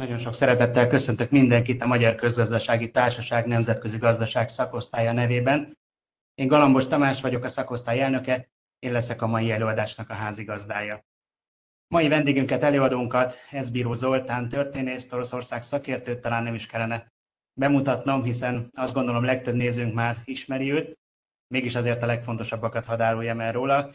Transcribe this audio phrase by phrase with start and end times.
[0.00, 5.78] Nagyon sok szeretettel köszöntök mindenkit a Magyar Közgazdasági Társaság Nemzetközi Gazdaság szakosztálya nevében.
[6.34, 11.04] Én Galambos Tamás vagyok, a szakosztály elnöke, én leszek a mai előadásnak a házigazdája.
[11.88, 13.36] Mai vendégünket, előadónkat,
[13.72, 17.12] Bíró Zoltán, történész, Oroszország szakértőt talán nem is kellene
[17.60, 20.98] bemutatnom, hiszen azt gondolom legtöbb nézőnk már ismeri őt,
[21.46, 23.90] mégis azért a legfontosabbakat hadd áruljam el róla.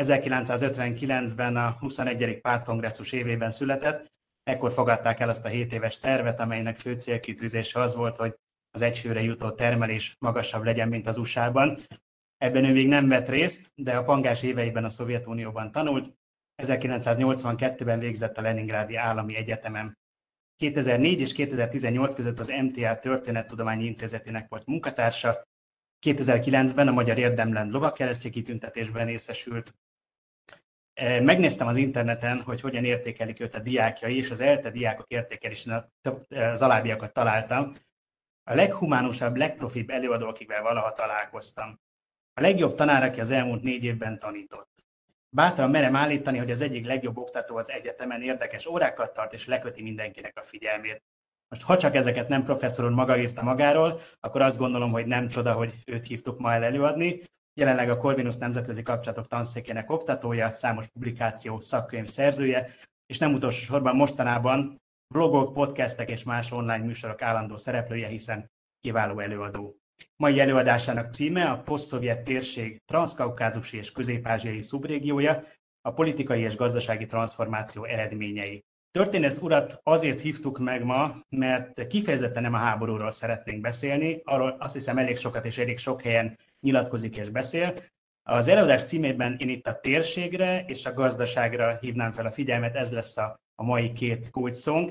[0.00, 2.40] 1959-ben a 21.
[2.40, 4.16] pártkongresszus évében született,
[4.48, 8.34] ekkor fogadták el azt a 7 éves tervet, amelynek fő célkitűzése az volt, hogy
[8.70, 11.78] az egyfőre jutó termelés magasabb legyen, mint az USA-ban.
[12.36, 16.14] Ebben ő még nem vett részt, de a pangás éveiben a Szovjetunióban tanult,
[16.62, 19.98] 1982-ben végzett a Leningrádi Állami Egyetemen.
[20.56, 25.48] 2004 és 2018 között az MTA Történettudományi Intézetének volt munkatársa,
[26.06, 29.74] 2009-ben a Magyar Érdemlen Lovagkeresztje kitüntetésben részesült.
[30.98, 35.84] E, megnéztem az interneten, hogy hogyan értékelik őt a diákjai, és az ELTE diákok értékelésén
[36.28, 37.72] az alábbiakat találtam.
[38.50, 41.80] A leghumánusabb, legprofibb előadó, akivel valaha találkoztam.
[42.34, 44.70] A legjobb tanár, aki az elmúlt négy évben tanított.
[45.28, 49.82] Bátran merem állítani, hogy az egyik legjobb oktató az egyetemen érdekes órákat tart, és leköti
[49.82, 51.02] mindenkinek a figyelmét.
[51.48, 55.28] Most ha csak ezeket nem professzor úr maga írta magáról, akkor azt gondolom, hogy nem
[55.28, 57.20] csoda, hogy őt hívtuk ma el előadni.
[57.58, 62.70] Jelenleg a Corvinus Nemzetközi Kapcsolatok Tanszékének oktatója, számos publikáció, szakkönyv szerzője,
[63.06, 64.74] és nem utolsó sorban mostanában
[65.14, 69.76] blogok, podcastek és más online műsorok állandó szereplője, hiszen kiváló előadó.
[70.16, 75.42] Mai előadásának címe a posztszovjet térség transzkaukázusi és közép-ázsiai szubrégiója,
[75.80, 78.64] a politikai és gazdasági transformáció eredményei.
[78.90, 84.74] Történész urat azért hívtuk meg ma, mert kifejezetten nem a háborúról szeretnénk beszélni, arról azt
[84.74, 87.74] hiszem elég sokat és elég sok helyen nyilatkozik és beszél.
[88.22, 92.92] Az előadás címében én itt a térségre és a gazdaságra hívnám fel a figyelmet, ez
[92.92, 94.90] lesz a, a mai két kulcsszónk.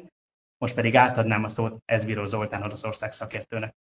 [0.58, 3.76] Most pedig átadnám a szót Ezbíró Zoltán Oroszország szakértőnek.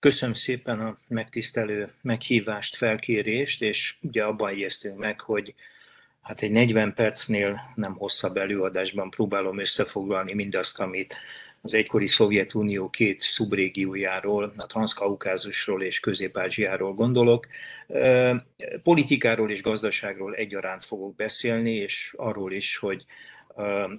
[0.00, 5.54] Köszönöm szépen a megtisztelő meghívást, felkérést, és ugye abban egyeztünk meg, hogy
[6.22, 11.16] hát egy 40 percnél nem hosszabb előadásban próbálom összefoglalni mindazt, amit
[11.62, 17.46] az egykori Szovjetunió két szubrégiójáról, a Transzkaukázusról és Közép-Ázsiáról gondolok.
[18.82, 23.04] Politikáról és gazdaságról egyaránt fogok beszélni, és arról is, hogy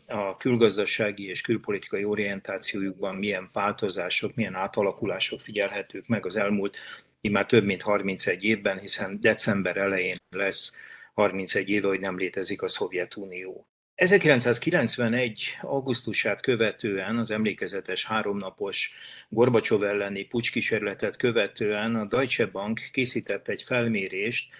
[0.07, 6.77] a külgazdasági és külpolitikai orientációjukban milyen változások, milyen átalakulások figyelhetők meg az elmúlt
[7.21, 10.75] már több mint 31 évben, hiszen december elején lesz
[11.13, 13.67] 31 éve, hogy nem létezik a Szovjetunió.
[13.95, 15.57] 1991.
[15.61, 18.91] augusztusát követően, az emlékezetes háromnapos
[19.29, 24.53] Gorbacsov elleni pucskísérletet követően a Deutsche Bank készített egy felmérést,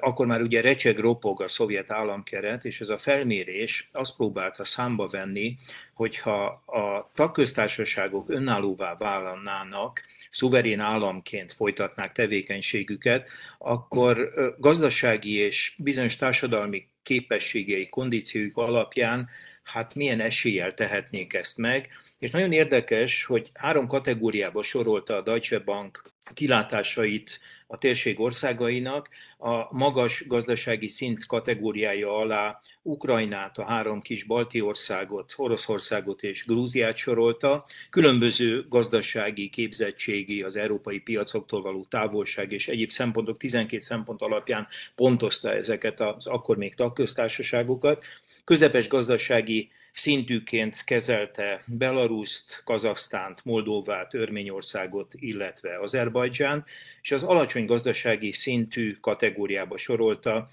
[0.00, 5.06] akkor már ugye recseg ropog a szovjet államkeret, és ez a felmérés azt próbálta számba
[5.06, 5.58] venni,
[5.94, 13.28] hogyha a tagköztársaságok önállóvá vállalnának, szuverén államként folytatnák tevékenységüket,
[13.58, 19.28] akkor gazdasági és bizonyos társadalmi képességei, kondícióik alapján
[19.64, 21.88] hát milyen eséllyel tehetnék ezt meg.
[22.24, 26.02] És nagyon érdekes, hogy három kategóriába sorolta a Deutsche Bank
[26.34, 29.08] kilátásait a térség országainak.
[29.38, 36.96] A magas gazdasági szint kategóriája alá Ukrajnát, a három kis balti országot, Oroszországot és Grúziát
[36.96, 37.64] sorolta.
[37.90, 45.52] Különböző gazdasági, képzettségi, az európai piacoktól való távolság és egyéb szempontok, 12 szempont alapján pontozta
[45.52, 48.04] ezeket az akkor még tagköztársaságokat.
[48.44, 56.64] Közepes gazdasági szintűként kezelte Belaruszt, Kazasztánt, Moldovát, Örményországot, illetve Azerbajdzsán,
[57.02, 60.48] és az alacsony gazdasági szintű kategóriába sorolta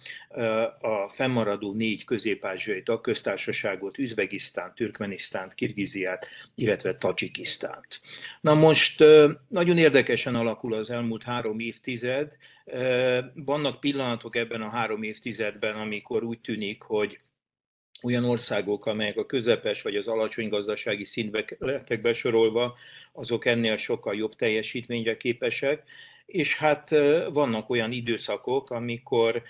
[0.79, 8.01] a fennmaradó négy közép-ázsiai tagköztársaságot, Üzbegisztánt, Türkmenisztánt, Kirgiziát, illetve Tajikisztánt.
[8.41, 9.03] Na most
[9.47, 12.37] nagyon érdekesen alakul az elmúlt három évtized.
[13.33, 17.19] Vannak pillanatok ebben a három évtizedben, amikor úgy tűnik, hogy
[18.01, 22.77] olyan országok, amelyek a közepes vagy az alacsony gazdasági szintbe lettek besorolva,
[23.11, 25.83] azok ennél sokkal jobb teljesítményre képesek,
[26.25, 26.89] és hát
[27.33, 29.43] vannak olyan időszakok, amikor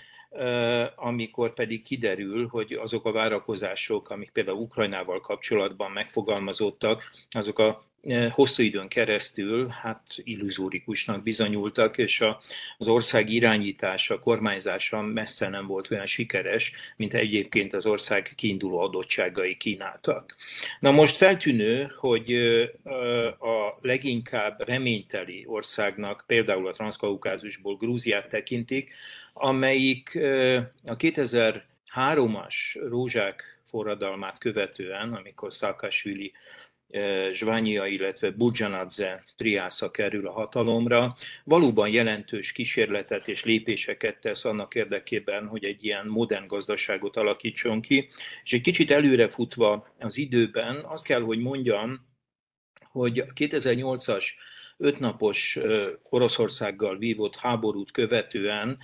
[0.94, 7.84] amikor pedig kiderül, hogy azok a várakozások, amik például Ukrajnával kapcsolatban megfogalmazottak, azok a
[8.30, 12.40] hosszú időn keresztül hát illuzórikusnak bizonyultak, és a,
[12.78, 19.56] az ország irányítása, kormányzása messze nem volt olyan sikeres, mint egyébként az ország kiinduló adottságai
[19.56, 20.36] kínáltak.
[20.80, 22.32] Na most feltűnő, hogy
[23.38, 28.90] a leginkább reményteli országnak például a Transzkaukázusból Grúziát tekintik,
[29.32, 30.18] amelyik
[30.84, 36.32] a 2000 háromas rózsák forradalmát követően, amikor Szakásvili
[37.32, 45.46] Zsványia, illetve Budzsanadze triásza kerül a hatalomra, valóban jelentős kísérletet és lépéseket tesz annak érdekében,
[45.46, 48.08] hogy egy ilyen modern gazdaságot alakítson ki.
[48.44, 52.06] És egy kicsit előrefutva az időben, azt kell, hogy mondjam,
[52.90, 54.26] hogy a 2008-as
[54.76, 55.58] ötnapos
[56.02, 58.78] Oroszországgal vívott háborút követően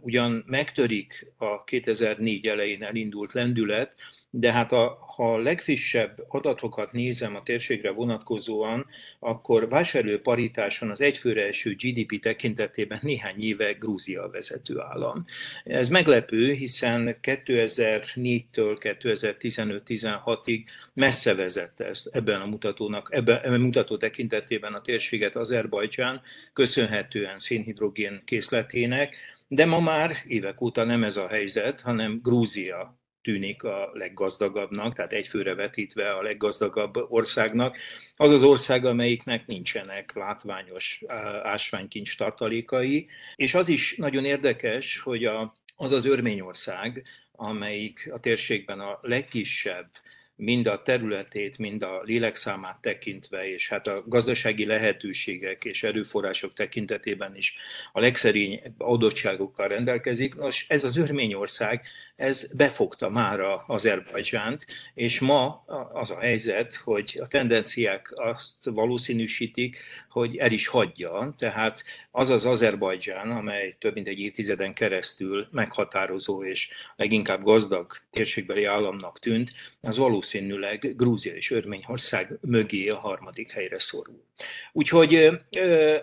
[0.00, 3.94] ugyan megtörik a 2004 elején elindult lendület,
[4.30, 8.86] de hát a, ha a legfrissebb adatokat nézem a térségre vonatkozóan,
[9.18, 15.24] akkor vásárló paritáson az egyfőre eső GDP tekintetében néhány éve Grúzia a vezető állam.
[15.64, 24.74] Ez meglepő, hiszen 2004-től 2015-16-ig messze vezette ezt ebben a mutatónak, ebben a mutató tekintetében
[24.74, 26.22] a térséget Azerbajdzsán,
[26.52, 29.16] köszönhetően szénhidrogén készletének,
[29.48, 35.12] de ma már évek óta nem ez a helyzet, hanem Grúzia tűnik a leggazdagabbnak, tehát
[35.12, 37.76] egyfőre vetítve a leggazdagabb országnak.
[38.16, 41.02] Az az ország, amelyiknek nincsenek látványos
[41.42, 43.06] ásványkincs tartalékai,
[43.36, 49.90] és az is nagyon érdekes, hogy a, az az Örményország, amelyik a térségben a legkisebb
[50.38, 57.36] mind a területét, mind a lélekszámát tekintve, és hát a gazdasági lehetőségek és erőforrások tekintetében
[57.36, 57.56] is
[57.92, 60.34] a legszerény adottságokkal rendelkezik.
[60.34, 61.82] Nos, ez az Örményország
[62.18, 69.76] ez befogta már Azerbajdzsánt, és ma az a helyzet, hogy a tendenciák azt valószínűsítik,
[70.08, 76.44] hogy el is hagyja, tehát az az Azerbajdzsán, amely több mint egy évtizeden keresztül meghatározó
[76.44, 83.78] és leginkább gazdag térségbeli államnak tűnt, az valószínűleg Grúzia és Örményország mögé a harmadik helyre
[83.78, 84.24] szorul.
[84.72, 85.30] Úgyhogy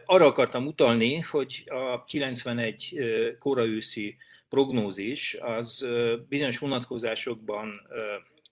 [0.06, 3.00] arra akartam utalni, hogy a 91
[3.40, 4.18] koraőszi
[4.56, 5.86] prognózis az
[6.30, 7.82] bizonyos vonatkozásokban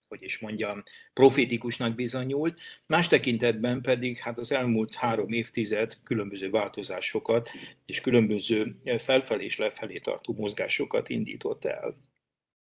[0.08, 0.84] hogy is mondjam,
[1.14, 7.50] profétikusnak bizonyult, más tekintetben pedig hát az elmúlt három évtized különböző változásokat
[7.86, 11.98] és különböző felfelé és lefelé tartó mozgásokat indított el.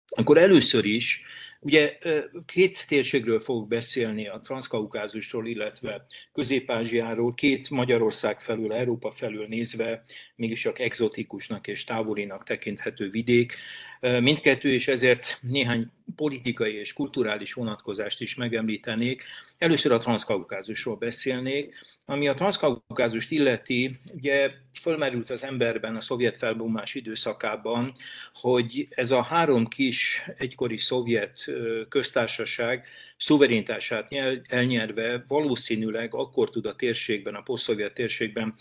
[0.10, 1.24] Akkor először is
[1.60, 1.98] Ugye
[2.46, 10.04] két térségről fogok beszélni, a Transzkaukázusról, illetve Közép-Ázsiáról, két Magyarország felül, Európa felül nézve,
[10.36, 13.54] mégis csak exotikusnak és távolinak tekinthető vidék.
[14.00, 19.24] Mindkettő, és ezért néhány politikai és kulturális vonatkozást is megemlítenék.
[19.58, 21.76] Először a transzkaukázusról beszélnék.
[22.06, 24.52] Ami a transzkaukázust illeti, ugye
[24.82, 27.92] fölmerült az emberben a szovjet felbomlás időszakában,
[28.34, 31.46] hogy ez a három kis egykori szovjet
[31.90, 34.08] köztársaság szuverenitását
[34.48, 38.56] elnyerve valószínűleg akkor tud a térségben, a posztszovjet térségben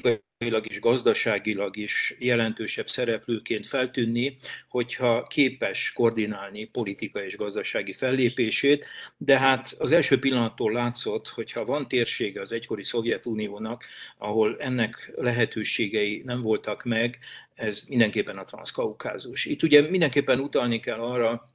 [0.00, 4.36] politikailag és gazdaságilag is jelentősebb szereplőként feltűnni,
[4.68, 8.86] hogyha képes koordinálni politikai és gazdasági fellépését,
[9.16, 13.84] de hát az első pillanattól látszott, hogyha van térsége az egykori Szovjetuniónak,
[14.18, 17.18] ahol ennek lehetőségei nem voltak meg,
[17.54, 19.44] ez mindenképpen a transzkaukázus.
[19.44, 21.53] Itt ugye mindenképpen utalni kell arra,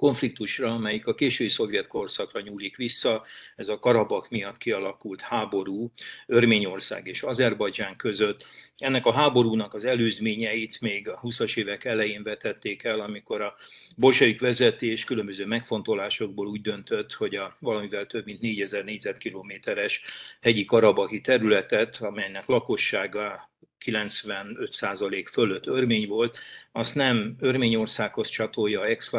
[0.00, 3.24] konfliktusra, amelyik a késői szovjet korszakra nyúlik vissza.
[3.56, 5.92] Ez a Karabak miatt kialakult háború
[6.26, 8.46] Örményország és Azerbajdzsán között.
[8.78, 13.54] Ennek a háborúnak az előzményeit még a 20-as évek elején vetették el, amikor a
[13.96, 20.00] bolsevik vezetés különböző megfontolásokból úgy döntött, hogy a valamivel több mint 4000 négyzetkilométeres
[20.40, 23.49] hegyi karabahi területet, amelynek lakossága
[23.84, 26.38] 95% fölött örmény volt,
[26.72, 29.10] azt nem Örményországhoz csatolja ex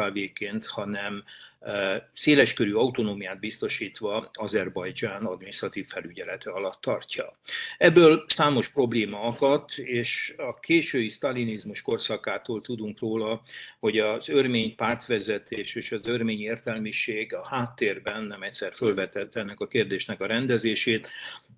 [0.66, 1.24] hanem
[2.12, 7.38] széleskörű autonómiát biztosítva Azerbajdzsán adminisztratív felügyelete alatt tartja.
[7.78, 13.42] Ebből számos probléma akadt, és a késői sztalinizmus korszakától tudunk róla,
[13.78, 19.68] hogy az örmény pártvezetés és az örmény értelmiség a háttérben nem egyszer fölvetette ennek a
[19.68, 21.10] kérdésnek a rendezését.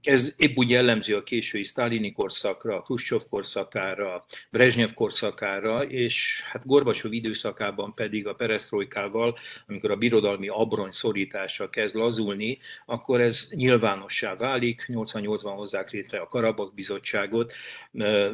[0.05, 7.13] Ez épp úgy jellemző a késői sztálini korszakra, Khrushchev korszakára, Brezhnev korszakára, és hát Gorbacsov
[7.13, 14.85] időszakában pedig a perestrojkával, amikor a birodalmi abrony szorítása kezd lazulni, akkor ez nyilvánossá válik.
[14.89, 17.55] 88-ban hozzák létre a Karabak bizottságot.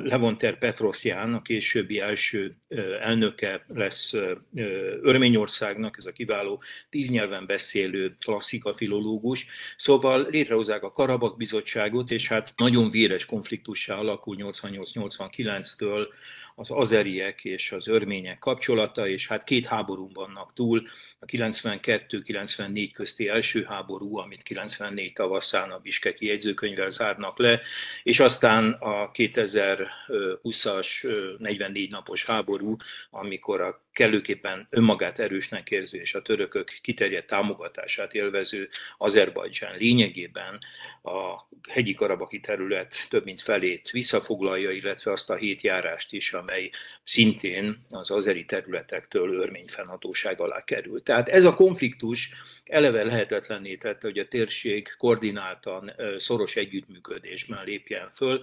[0.03, 2.57] Levonter Petrosján, a későbbi első
[3.01, 4.15] elnöke lesz
[5.03, 9.47] Örményországnak, ez a kiváló tíz nyelven beszélő klasszika filológus.
[9.77, 11.59] Szóval létrehozzák a Karabak bizottságot,
[12.11, 16.07] és hát nagyon véres konfliktussá alakul 88-89-től
[16.61, 20.89] az azeriek és az örmények kapcsolata, és hát két háború vannak túl,
[21.19, 27.61] a 92-94 közti első háború, amit 94 tavaszán a Biskeki jegyzőkönyvvel zárnak le,
[28.03, 31.07] és aztán a 2020-as
[31.39, 32.77] 44 napos háború,
[33.11, 40.59] amikor a kellőképpen önmagát erősnek érző és a törökök kiterjedt támogatását élvező Azerbajdzsán lényegében
[41.03, 46.50] a hegyi karabaki terület több mint felét visszafoglalja, illetve azt a hét járást is, amely
[47.05, 51.05] szintén az azeri területektől örmény fennhatóság alá került.
[51.05, 52.31] Tehát ez a konfliktus
[52.65, 58.41] eleve lehetetlenné tette, hogy a térség koordináltan, szoros együttműködésben lépjen föl.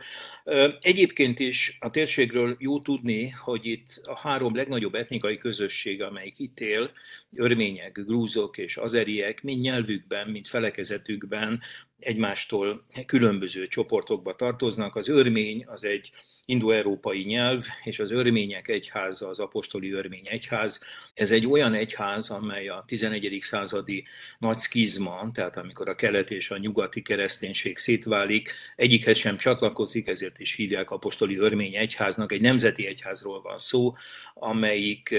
[0.81, 6.59] Egyébként is a térségről jó tudni, hogy itt a három legnagyobb etnikai közösség, amelyik itt
[6.59, 6.91] él,
[7.35, 11.61] örmények, grúzok és azeriek, mind nyelvükben, mind felekezetükben
[11.99, 14.95] egymástól különböző csoportokba tartoznak.
[14.95, 16.11] Az örmény az egy
[16.45, 20.83] indoeurópai nyelv, és az örmények egyháza, az apostoli örmény egyház.
[21.13, 23.37] Ez egy olyan egyház, amely a 11.
[23.41, 24.03] századi
[24.39, 30.39] nagy skizma, tehát amikor a kelet és a nyugati kereszténység szétválik, egyikhez sem csatlakozik, ezért
[30.39, 32.31] is hívják apostoli örmény egyháznak.
[32.31, 33.95] Egy nemzeti egyházról van szó,
[34.33, 35.15] amelyik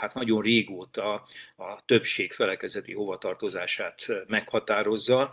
[0.00, 5.30] hát nagyon régóta a többség felekezeti hovatartozását meghatározza.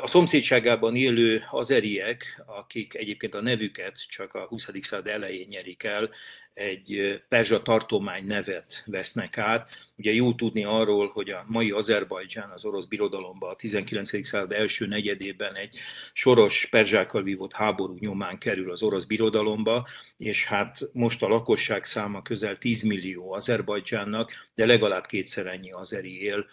[0.00, 4.68] A szomszédságában élő azeriek, akik egyébként a nevüket csak a 20.
[4.80, 6.10] század elején nyerik el,
[6.54, 9.70] egy perzsa tartomány nevet vesznek át.
[9.96, 14.26] Ugye jó tudni arról, hogy a mai Azerbajdzsán az orosz birodalomban a 19.
[14.26, 15.78] század első negyedében egy
[16.12, 22.22] soros perzsákkal vívott háború nyomán kerül az orosz birodalomba, és hát most a lakosság száma
[22.22, 26.46] közel 10 millió Azerbajdzsánnak, de legalább kétszer ennyi azeri él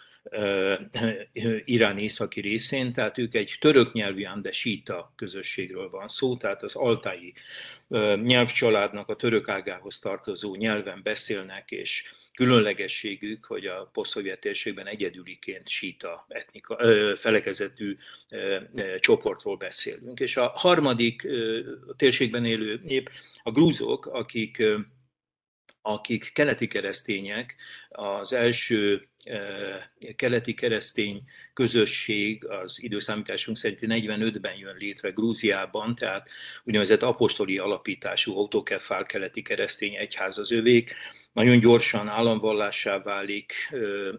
[1.64, 6.74] Irán északi részén, tehát ők egy török nyelvű, de síta közösségről van szó, tehát az
[6.74, 7.32] altái
[8.22, 16.26] nyelvcsaládnak a török ágához tartozó nyelven beszélnek, és különlegességük, hogy a posztszovjet térségben egyedüliként síta
[16.28, 16.78] etnika,
[17.16, 17.96] felekezetű
[19.00, 20.20] csoportról beszélünk.
[20.20, 21.26] És a harmadik
[21.96, 23.10] térségben élő nép
[23.42, 24.62] a grúzok, akik
[25.86, 27.56] akik keleti keresztények,
[27.88, 29.08] az első
[30.16, 31.22] keleti keresztény
[31.54, 36.28] közösség az időszámításunk szerint 45-ben jön létre Grúziában, tehát
[36.64, 40.94] úgynevezett apostoli alapítású autokefál keleti keresztény egyház az övék.
[41.36, 43.52] Nagyon gyorsan államvallássá válik,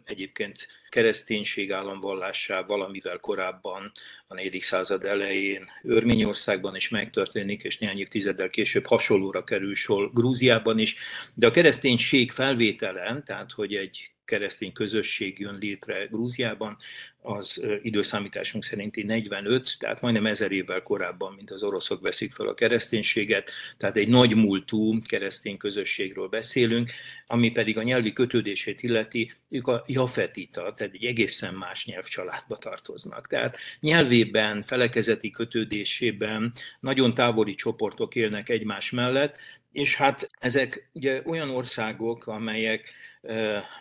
[0.03, 3.91] egyébként kereszténység államvallássá valamivel korábban,
[4.27, 4.61] a 4.
[4.61, 10.95] század elején Örményországban is megtörténik, és néhány évtizeddel később hasonlóra kerül sor Grúziában is.
[11.33, 16.77] De a kereszténység felvétele, tehát hogy egy keresztény közösség jön létre Grúziában,
[17.21, 22.53] az időszámításunk szerinti 45, tehát majdnem ezer évvel korábban, mint az oroszok veszik fel a
[22.53, 26.91] kereszténységet, tehát egy nagy múltú keresztény közösségről beszélünk,
[27.27, 33.27] ami pedig a nyelvi kötődését illeti, ők a jafetita, tehát egy egészen más nyelvcsaládba tartoznak.
[33.27, 39.39] Tehát nyelvében, felekezeti kötődésében nagyon távoli csoportok élnek egymás mellett,
[39.71, 42.93] és hát ezek ugye olyan országok, amelyek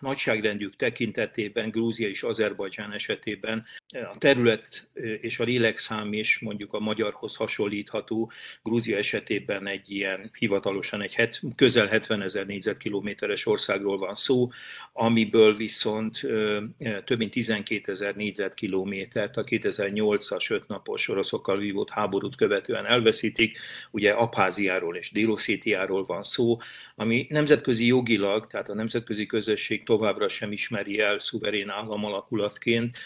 [0.00, 3.64] nagyságrendjük tekintetében, Grúzia és Azerbajdzsán esetében
[4.12, 4.88] a terület
[5.20, 8.30] és a lélekszám is mondjuk a magyarhoz hasonlítható.
[8.62, 14.50] Grúzia esetében egy ilyen hivatalosan egy het, közel 70 ezer négyzetkilométeres országról van szó,
[14.92, 16.20] amiből viszont
[17.04, 23.58] több mint 12 ezer négyzetkilométert a 2008-as ötnapos oroszokkal vívott háborút követően elveszítik.
[23.90, 26.58] Ugye Abháziáról és Délosszétiáról van szó,
[26.98, 32.98] ami nemzetközi jogilag, tehát a nemzetközi közösség továbbra sem ismeri el szuverén államalakulatként,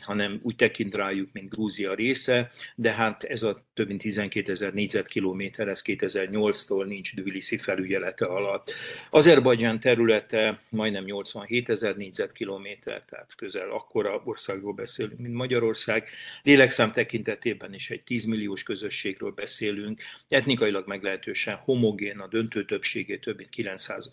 [0.00, 4.72] hanem úgy tekint rájuk, mint Grúzia része, de hát ez a több mint 12 ezer
[4.72, 8.74] négyzetkilométer, ez 2008-tól nincs Tbilisi felügyelete alatt.
[9.10, 16.08] Azerbajdzsán területe majdnem 87 ezer négyzetkilométer, tehát közel akkora országról beszélünk, mint Magyarország.
[16.42, 23.36] Lélekszám tekintetében is egy 10 milliós közösségről beszélünk, etnikailag meglehetősen homogén, a döntő többségét több
[23.36, 23.48] mint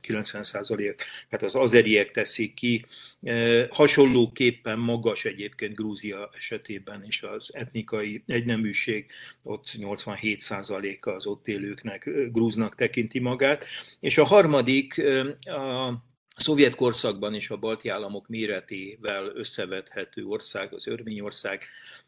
[0.01, 2.85] 90 százalék, tehát az azeriek teszik ki.
[3.23, 9.11] E, hasonlóképpen magas egy egyébként Grúzia esetében is az etnikai egyneműség,
[9.43, 13.67] ott 87%-a az ott élőknek grúznak tekinti magát.
[13.99, 15.03] És a harmadik,
[15.43, 15.93] a
[16.35, 21.61] szovjet korszakban is a balti államok méretével összevethető ország, az Örményország,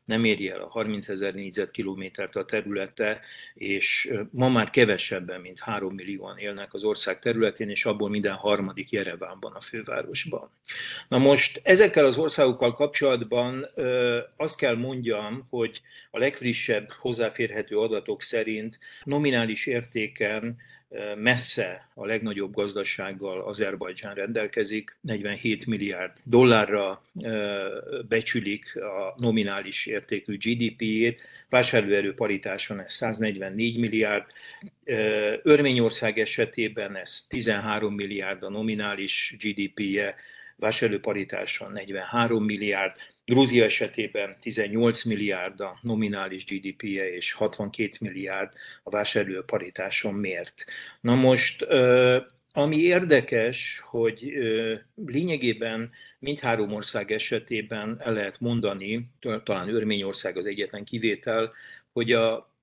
[0.05, 3.19] nem éri el a 30 ezer négyzetkilométert a területe,
[3.53, 8.89] és ma már kevesebben, mint 3 millióan élnek az ország területén, és abból minden harmadik
[8.89, 10.49] Jerevánban, a fővárosban.
[11.07, 13.65] Na most ezekkel az országokkal kapcsolatban
[14.37, 15.81] azt kell mondjam, hogy
[16.11, 20.57] a legfrissebb hozzáférhető adatok szerint nominális értéken
[21.17, 27.03] messze a legnagyobb gazdasággal Azerbajdzsán rendelkezik, 47 milliárd dollárra
[28.07, 34.25] becsülik a nominális értékű GDP-jét, vásárlóerő paritáson ez 144 milliárd,
[35.43, 40.15] Örményország esetében ez 13 milliárd a nominális GDP-je,
[40.55, 42.95] vásárlóparitáson 43 milliárd,
[43.31, 50.65] Grúzia esetében 18 milliárd a nominális GDP-je és 62 milliárd a vásárló paritáson mért.
[51.01, 51.65] Na most,
[52.51, 54.33] ami érdekes, hogy
[55.05, 59.09] lényegében mindhárom ország esetében el lehet mondani,
[59.43, 61.53] talán Örményország az egyetlen kivétel,
[61.91, 62.53] hogy a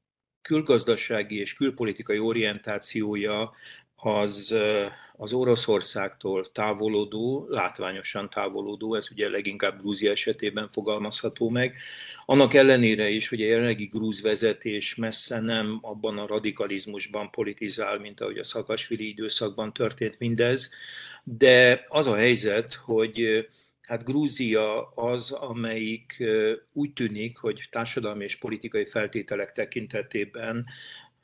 [0.43, 3.53] külgazdasági és külpolitikai orientációja
[4.01, 4.55] az
[5.21, 11.75] az Oroszországtól távolodó, látványosan távolodó, ez ugye leginkább Grúzia esetében fogalmazható meg,
[12.25, 18.21] annak ellenére is, hogy a jelenlegi grúz vezetés messze nem abban a radikalizmusban politizál, mint
[18.21, 20.71] ahogy a szakasvili időszakban történt mindez,
[21.25, 23.49] de az a helyzet, hogy
[23.83, 26.25] hát Grúzia az, amelyik
[26.73, 30.67] úgy tűnik, hogy társadalmi és politikai feltételek tekintetében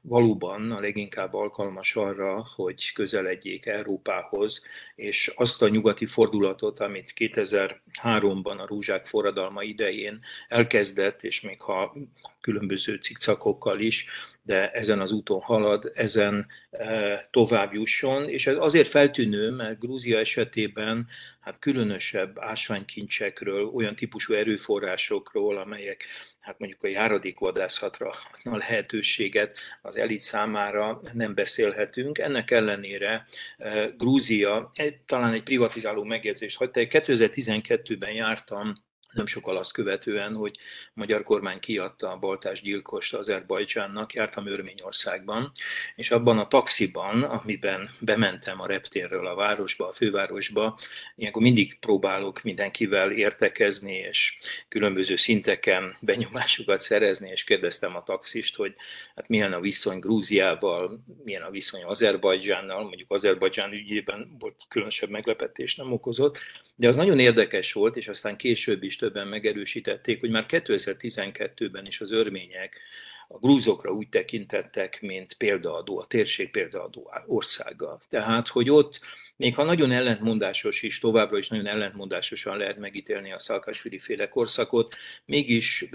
[0.06, 4.62] valóban a leginkább alkalmas arra, hogy közeledjék Európához,
[4.94, 11.96] és azt a nyugati fordulatot, amit 2003-ban a Rúzsák forradalma idején elkezdett, és még ha
[12.40, 14.06] különböző cikcakokkal is,
[14.46, 20.18] de ezen az úton halad, ezen e, tovább jusson, és ez azért feltűnő, mert Grúzia
[20.18, 21.08] esetében
[21.40, 26.06] hát különösebb ásványkincsekről, olyan típusú erőforrásokról, amelyek
[26.40, 32.18] hát mondjuk a járadékvadászatra a lehetőséget az elit számára nem beszélhetünk.
[32.18, 33.26] Ennek ellenére
[33.58, 34.72] e, Grúzia,
[35.06, 41.60] talán egy privatizáló megjegyzést hagyta, 2012-ben jártam nem sokkal azt követően, hogy a magyar kormány
[41.60, 45.52] kiadta a baltás gyilkost Azerbajdzsánnak, jártam Örményországban,
[45.96, 50.78] és abban a taxiban, amiben bementem a reptérről a városba, a fővárosba,
[51.16, 54.36] ilyenkor mindig próbálok mindenkivel értekezni, és
[54.68, 58.74] különböző szinteken benyomásokat szerezni, és kérdeztem a taxist, hogy
[59.14, 65.76] hát milyen a viszony Grúziával, milyen a viszony Azerbajdzsánnal, mondjuk Azerbajdzsán ügyében volt különösebb meglepetés
[65.76, 66.40] nem okozott,
[66.76, 72.00] de az nagyon érdekes volt, és aztán később is többen megerősítették, hogy már 2012-ben is
[72.00, 72.80] az örmények
[73.28, 78.00] a grúzokra úgy tekintettek, mint példaadó, a térség példaadó országa.
[78.08, 79.00] Tehát, hogy ott
[79.36, 84.96] még ha nagyon ellentmondásos is, továbbra is nagyon ellentmondásosan lehet megítélni a Szalkasvili féle korszakot,
[85.24, 85.88] mégis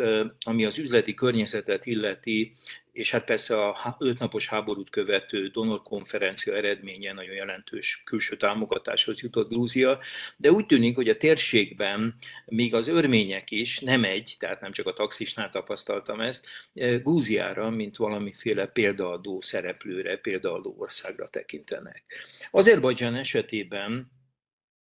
[0.45, 2.55] ami az üzleti környezetet illeti,
[2.99, 9.49] és hát persze a ötnapos háborút követő donor konferencia eredménye nagyon jelentős külső támogatáshoz jutott
[9.49, 9.99] Grúzia,
[10.37, 14.87] de úgy tűnik, hogy a térségben még az örmények is, nem egy, tehát nem csak
[14.87, 22.03] a taxisnál tapasztaltam ezt, Grúziára, mint valamiféle példaadó szereplőre, példaadó országra tekintenek.
[22.51, 24.11] Azerbajdzsán esetében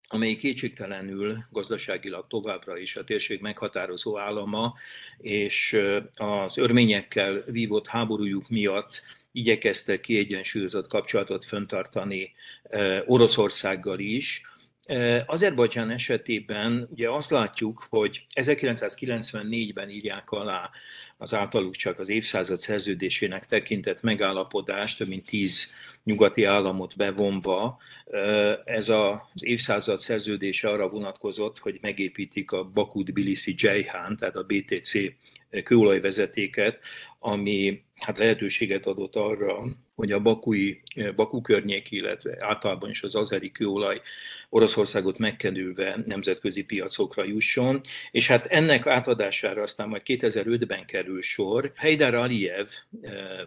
[0.08, 4.74] amely kétségtelenül gazdaságilag továbbra is a térség meghatározó állama,
[5.18, 5.80] és
[6.14, 12.32] az örményekkel vívott háborújuk miatt igyekeztek kiegyensúlyozott kapcsolatot föntartani
[13.06, 14.42] Oroszországgal is.
[15.26, 20.70] Azerbajdzsán esetében ugye azt látjuk, hogy 1994-ben írják alá
[21.18, 25.72] az általuk csak az évszázad szerződésének tekintett megállapodást, több mint tíz
[26.04, 27.78] nyugati államot bevonva.
[28.64, 34.92] Ez az évszázad szerződése arra vonatkozott, hogy megépítik a Baku-Tbilisi Jayhan, tehát a BTC
[35.64, 36.78] kőolajvezetéket,
[37.18, 40.82] ami hát lehetőséget adott arra, hogy a bakui,
[41.16, 44.00] Baku környék, illetve általában is az azeri kőolaj
[44.56, 51.72] Oroszországot megkenülve nemzetközi piacokra jusson, és hát ennek átadására aztán majd 2005-ben kerül sor.
[51.74, 52.66] Heidar Aliyev,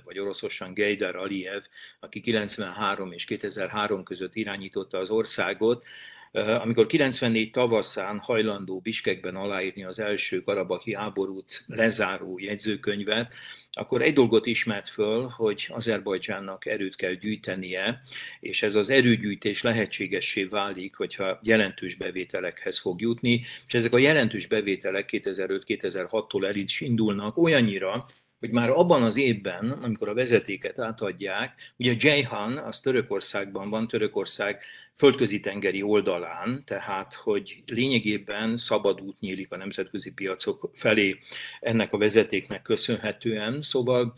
[0.04, 1.62] vagy oroszosan Geidar Aliyev,
[2.00, 5.86] aki 93 és 2003 között irányította az országot,
[6.32, 13.34] amikor 94 tavaszán hajlandó Biskekben aláírni az első karabaki háborút lezáró jegyzőkönyvet,
[13.72, 18.02] akkor egy dolgot ismert föl, hogy Azerbajdzsánnak erőt kell gyűjtenie,
[18.40, 24.48] és ez az erőgyűjtés lehetségessé válik, hogyha jelentős bevételekhez fog jutni, és ezek a jelentős
[24.48, 28.06] bevételek 2005-2006-tól el is indulnak olyannyira,
[28.40, 34.64] hogy már abban az évben, amikor a vezetéket átadják, ugye Jayhan, az Törökországban van, Törökország
[35.00, 41.20] földközi tengeri oldalán, tehát hogy lényegében szabad út nyílik a nemzetközi piacok felé
[41.60, 43.62] ennek a vezetéknek köszönhetően.
[43.62, 44.14] Szóval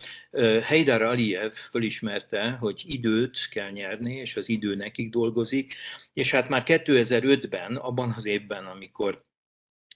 [0.63, 5.73] Heidar Aliyev fölismerte, hogy időt kell nyerni, és az idő nekik dolgozik,
[6.13, 9.23] és hát már 2005-ben, abban az évben, amikor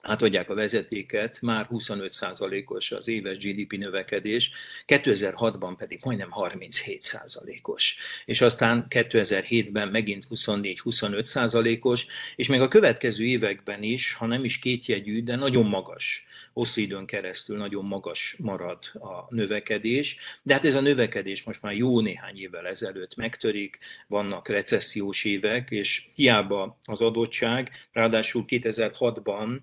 [0.06, 4.50] átadják a vezetéket, már 25%-os az éves GDP növekedés,
[4.86, 7.96] 2006-ban pedig majdnem 37%-os.
[8.24, 15.22] És aztán 2007-ben megint 24-25%-os, és még a következő években is, ha nem is kétjegyű,
[15.22, 20.16] de nagyon magas, hosszú időn keresztül nagyon magas marad a növekedés.
[20.42, 25.70] De hát ez a növekedés most már jó néhány évvel ezelőtt megtörik, vannak recessziós évek,
[25.70, 29.58] és hiába az adottság, ráadásul 2006-ban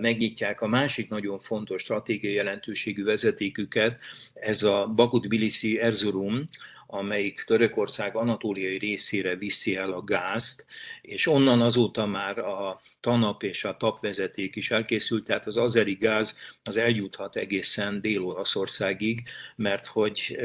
[0.00, 3.98] megnyitják a másik nagyon fontos stratégiai jelentőségű vezetéküket,
[4.34, 6.48] ez a Bakut-Bilisi Erzurum,
[6.86, 10.64] amelyik Törökország anatóliai részére viszi el a gázt,
[11.02, 15.94] és onnan azóta már a TANAP és a TAP vezeték is elkészült, tehát az azeri
[15.94, 19.22] gáz az eljuthat egészen Dél-Olaszországig,
[19.56, 20.38] mert hogy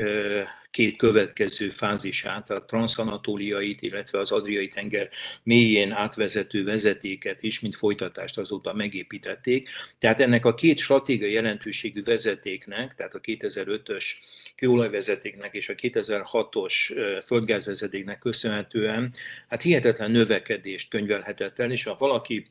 [0.78, 5.10] két következő fázisát, a transzanatóliait, illetve az Adriai tenger
[5.44, 9.70] mélyén átvezető vezetéket is, mint folytatást azóta megépítették.
[9.98, 14.06] Tehát ennek a két stratégiai jelentőségű vezetéknek, tehát a 2005-ös
[14.56, 16.74] kőolajvezetéknek és a 2006-os
[17.26, 19.13] földgázvezetéknek köszönhetően,
[19.48, 22.48] hát hihetetlen növekedést könyvelhetett el, és ha valaki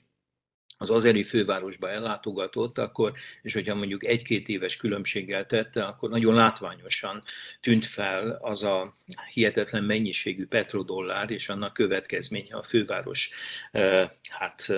[0.78, 3.12] az azeri fővárosba ellátogatott, akkor,
[3.42, 7.22] és hogyha mondjuk egy-két éves különbséggel tette, akkor nagyon látványosan
[7.60, 8.96] tűnt fel az a
[9.32, 13.30] hihetetlen mennyiségű petrodollár, és annak következménye a főváros
[14.28, 14.68] hát,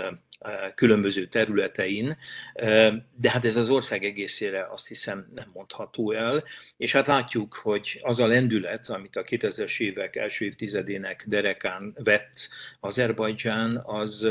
[0.75, 2.17] különböző területein,
[3.17, 6.45] de hát ez az ország egészére azt hiszem nem mondható el,
[6.77, 12.49] és hát látjuk, hogy az a lendület, amit a 2000-es évek első évtizedének derekán vett
[12.81, 14.29] Azerbajdzsán, az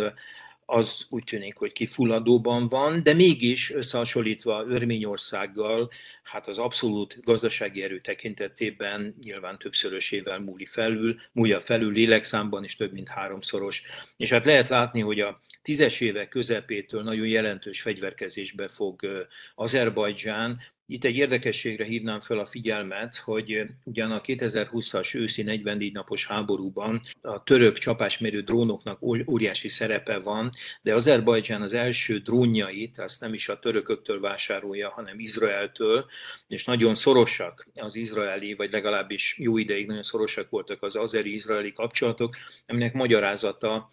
[0.69, 5.91] az úgy tűnik, hogy kifulladóban van, de mégis összehasonlítva Örményországgal,
[6.23, 12.93] hát az abszolút gazdasági erő tekintetében nyilván többszörösével múli felül, múlja felül lélekszámban is több
[12.93, 13.81] mint háromszoros.
[14.17, 21.03] És hát lehet látni, hogy a tízes évek közepétől nagyon jelentős fegyverkezésbe fog Azerbajdzsán, itt
[21.03, 27.43] egy érdekességre hívnám fel a figyelmet, hogy ugyan a 2020-as őszi 44 napos háborúban a
[27.43, 30.49] török csapásmérő drónoknak óriási szerepe van,
[30.81, 36.05] de Azerbajdzsán az első drónjait azt nem is a törököktől vásárolja, hanem Izraeltől,
[36.47, 42.35] és nagyon szorosak az izraeli, vagy legalábbis jó ideig nagyon szorosak voltak az azeri-izraeli kapcsolatok,
[42.67, 43.89] aminek magyarázata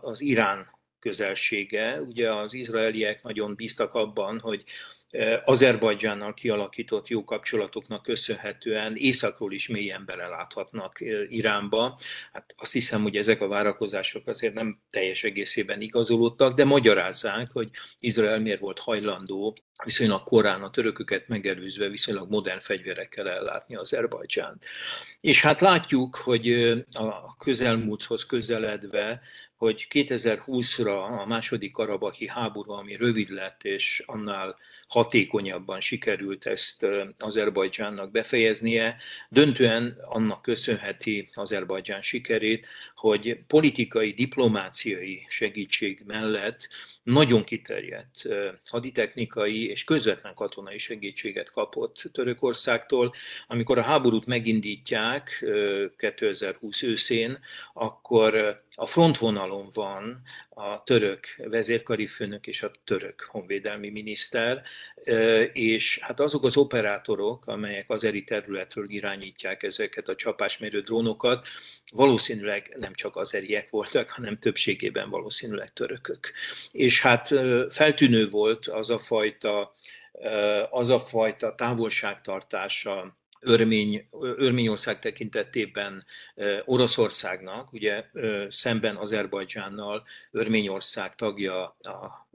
[0.00, 2.00] az Irán közelsége.
[2.00, 4.64] Ugye az izraeliek nagyon bíztak abban, hogy
[5.44, 11.98] Azerbajdzsánnal kialakított jó kapcsolatoknak köszönhetően északról is mélyen beleláthatnak Iránba.
[12.32, 17.70] Hát azt hiszem, hogy ezek a várakozások azért nem teljes egészében igazolódtak, de magyarázzák, hogy
[17.98, 24.64] Izrael miért volt hajlandó viszonylag korán a törököket megelőzve viszonylag modern fegyverekkel ellátni Azerbajdzsánt.
[25.20, 26.52] És hát látjuk, hogy
[26.92, 29.20] a közelmúlthoz közeledve
[29.58, 34.56] hogy 2020-ra a második karabahi háború, ami rövid lett, és annál
[34.88, 36.86] hatékonyabban sikerült ezt
[37.18, 38.96] Azerbajdzsánnak befejeznie.
[39.28, 42.66] Döntően annak köszönheti Azerbajdzsán sikerét,
[42.98, 46.68] hogy politikai, diplomáciai segítség mellett
[47.02, 48.28] nagyon kiterjedt
[48.64, 53.14] haditechnikai és közvetlen katonai segítséget kapott Törökországtól.
[53.46, 55.46] Amikor a háborút megindítják
[55.96, 57.38] 2020 őszén,
[57.72, 64.62] akkor a frontvonalon van a török vezérkari főnök és a török honvédelmi miniszter,
[65.52, 71.46] és hát azok az operátorok, amelyek azeri területről irányítják ezeket a csapásmérő drónokat,
[71.92, 76.32] valószínűleg nem csak azeriek voltak, hanem többségében valószínűleg törökök.
[76.70, 77.34] És hát
[77.70, 79.74] feltűnő volt az a fajta,
[80.70, 86.04] az a fajta távolságtartása Örmény, Örményország tekintetében
[86.64, 88.04] Oroszországnak, ugye
[88.48, 92.28] szemben Azerbajdzsánnal Örményország tagja a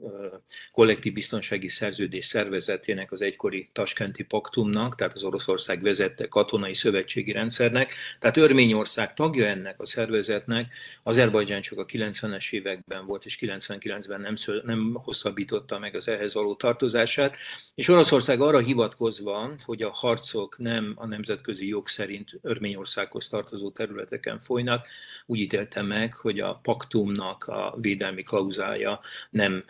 [0.72, 7.94] kollektív biztonsági szerződés szervezetének, az egykori Taskenti Paktumnak, tehát az Oroszország vezette katonai szövetségi rendszernek,
[8.18, 14.34] tehát Örményország tagja ennek a szervezetnek, Azerbajdzsán csak a 90-es években volt, és 99-ben nem,
[14.64, 17.36] nem hosszabbította meg az ehhez való tartozását,
[17.74, 24.40] és Oroszország arra hivatkozva, hogy a harcok nem a nemzetközi jog szerint Örményországhoz tartozó területeken
[24.40, 24.86] folynak,
[25.26, 29.64] úgy ítélte meg, hogy a paktumnak a védelmi klauzája nem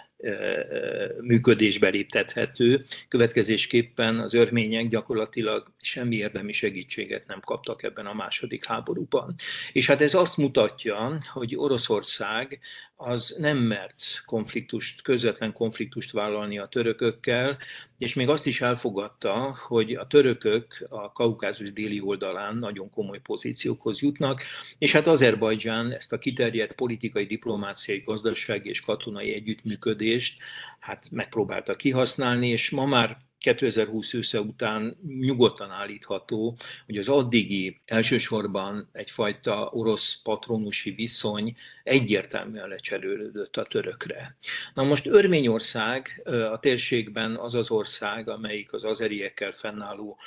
[1.20, 2.84] működésbe léptethető.
[3.08, 9.34] Következésképpen az örmények gyakorlatilag semmi érdemi segítséget nem kaptak ebben a második háborúban.
[9.72, 12.60] És hát ez azt mutatja, hogy Oroszország
[12.96, 17.58] az nem mert konfliktust, közvetlen konfliktust vállalni a törökökkel,
[17.98, 24.00] és még azt is elfogadta, hogy a törökök a Kaukázus déli oldalán nagyon komoly pozíciókhoz
[24.00, 24.42] jutnak,
[24.78, 30.38] és hát Azerbajdzsán ezt a kiterjedt politikai, diplomáciai, gazdasági és katonai együttműködést összefüggést
[30.78, 38.88] hát megpróbálta kihasználni, és ma már 2020 ősze után nyugodtan állítható, hogy az addigi elsősorban
[38.92, 44.36] egyfajta orosz patronusi viszony egyértelműen lecserélődött a törökre.
[44.74, 46.22] Na most Örményország
[46.52, 50.18] a térségben az az ország, amelyik az azeriekkel fennálló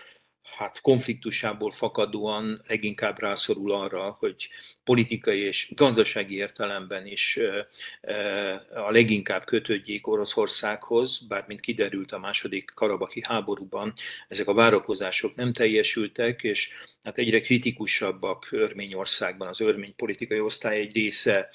[0.58, 4.50] hát konfliktusából fakadóan leginkább rászorul arra, hogy
[4.84, 7.40] politikai és gazdasági értelemben is
[8.74, 13.94] a leginkább kötődjék Oroszországhoz, bár mint kiderült a második karabaki háborúban,
[14.28, 16.70] ezek a várakozások nem teljesültek, és
[17.04, 21.50] hát egyre kritikusabbak Örményországban, az örmény politikai osztály egy része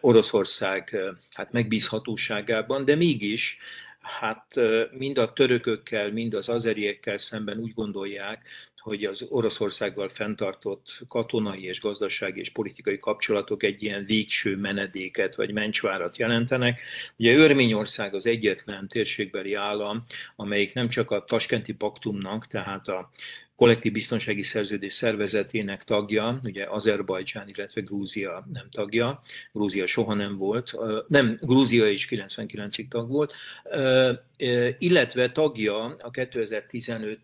[0.00, 0.96] Oroszország
[1.30, 3.58] hát megbízhatóságában, de mégis
[4.00, 4.54] hát
[4.90, 8.48] mind a törökökkel, mind az azeriekkel szemben úgy gondolják,
[8.80, 15.52] hogy az Oroszországgal fenntartott katonai és gazdasági és politikai kapcsolatok egy ilyen végső menedéket vagy
[15.52, 16.80] mencsvárat jelentenek.
[17.16, 20.04] Ugye Örményország az egyetlen térségbeli állam,
[20.36, 23.10] amelyik nem csak a Taskenti Paktumnak, tehát a
[23.60, 30.72] kollektív biztonsági szerződés szervezetének tagja, ugye Azerbajdzsán, illetve Grúzia nem tagja, Grúzia soha nem volt,
[31.08, 33.34] nem, Grúzia is 99-ig tag volt,
[34.78, 37.18] illetve tagja a 2015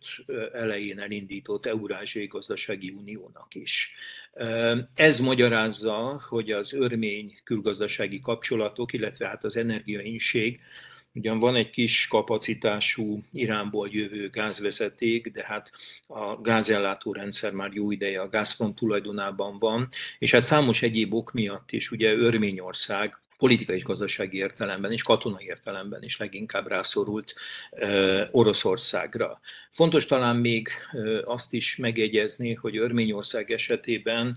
[0.52, 3.92] elején elindított Eurázsiai Gazdasági Uniónak is.
[4.94, 10.60] Ez magyarázza, hogy az örmény külgazdasági kapcsolatok, illetve hát az energiainség
[11.16, 15.70] Ugyan van egy kis kapacitású Iránból jövő gázvezeték, de hát
[16.06, 21.32] a gázellátó rendszer már jó ideje a Gazprom tulajdonában van, és hát számos egyéb ok
[21.32, 27.34] miatt is, ugye Örményország politikai és gazdasági értelemben és katonai értelemben is leginkább rászorult
[28.30, 29.40] Oroszországra.
[29.70, 30.68] Fontos talán még
[31.24, 34.36] azt is megjegyezni, hogy Örményország esetében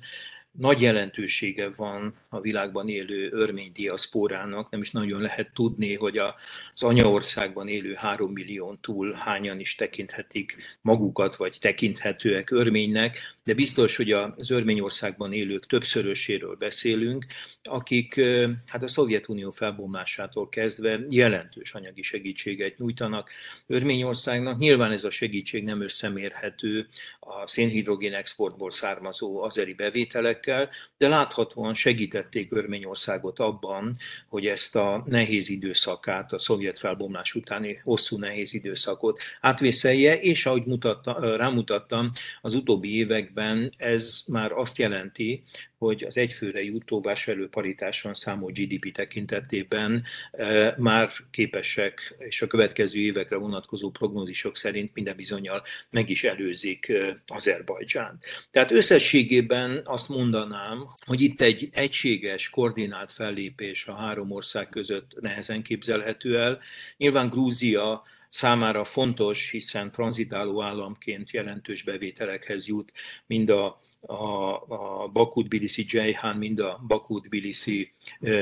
[0.51, 6.83] nagy jelentősége van a világban élő örmény diaszpórának, nem is nagyon lehet tudni, hogy az
[6.83, 13.17] anyaországban élő három millión túl hányan is tekinthetik magukat, vagy tekinthetőek örménynek,
[13.49, 17.25] de biztos, hogy az Örményországban élők többszöröséről beszélünk,
[17.63, 18.21] akik
[18.65, 23.29] hát a Szovjetunió felbomlásától kezdve jelentős anyagi segítséget nyújtanak
[23.67, 24.59] Örményországnak.
[24.59, 26.87] Nyilván ez a segítség nem összemérhető
[27.19, 33.95] a szénhidrogén exportból származó azeri bevételekkel, de láthatóan segítették Örményországot abban,
[34.27, 40.65] hogy ezt a nehéz időszakát, a szovjet felbomlás utáni hosszú nehéz időszakot átvészelje, és ahogy
[40.65, 45.43] mutatta, rámutattam, az utóbbi években ez már azt jelenti,
[45.79, 53.35] hogy az egyfőre jutó vásárlóparitáson számolt GDP tekintetében e, már képesek, és a következő évekre
[53.35, 58.19] vonatkozó prognózisok szerint minden bizonyal meg is előzik e, Azerbajdzsán.
[58.51, 65.61] Tehát összességében azt mondanám, hogy itt egy egységes, koordinált fellépés a három ország között nehezen
[65.61, 66.59] képzelhető el.
[66.97, 72.91] Nyilván Grúzia számára fontos, hiszen tranzitáló államként jelentős bevételekhez jut
[73.25, 77.91] mind a a, a Bakut-Bilisi Jayhan, mind a Bakut-Bilisi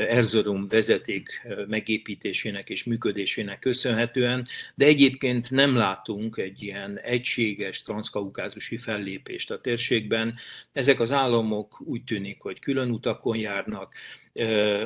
[0.09, 9.51] Erzurum vezeték megépítésének és működésének köszönhetően, de egyébként nem látunk egy ilyen egységes transzkaukázusi fellépést
[9.51, 10.35] a térségben.
[10.73, 13.93] Ezek az államok úgy tűnik, hogy külön utakon járnak,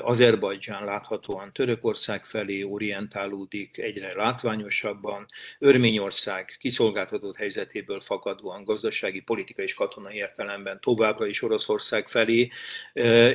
[0.02, 5.26] Azerbajdzsán láthatóan Törökország felé orientálódik egyre látványosabban,
[5.60, 12.50] Örményország kiszolgáltatott helyzetéből fakadóan gazdasági, politikai és katonai értelemben továbbra is Oroszország felé,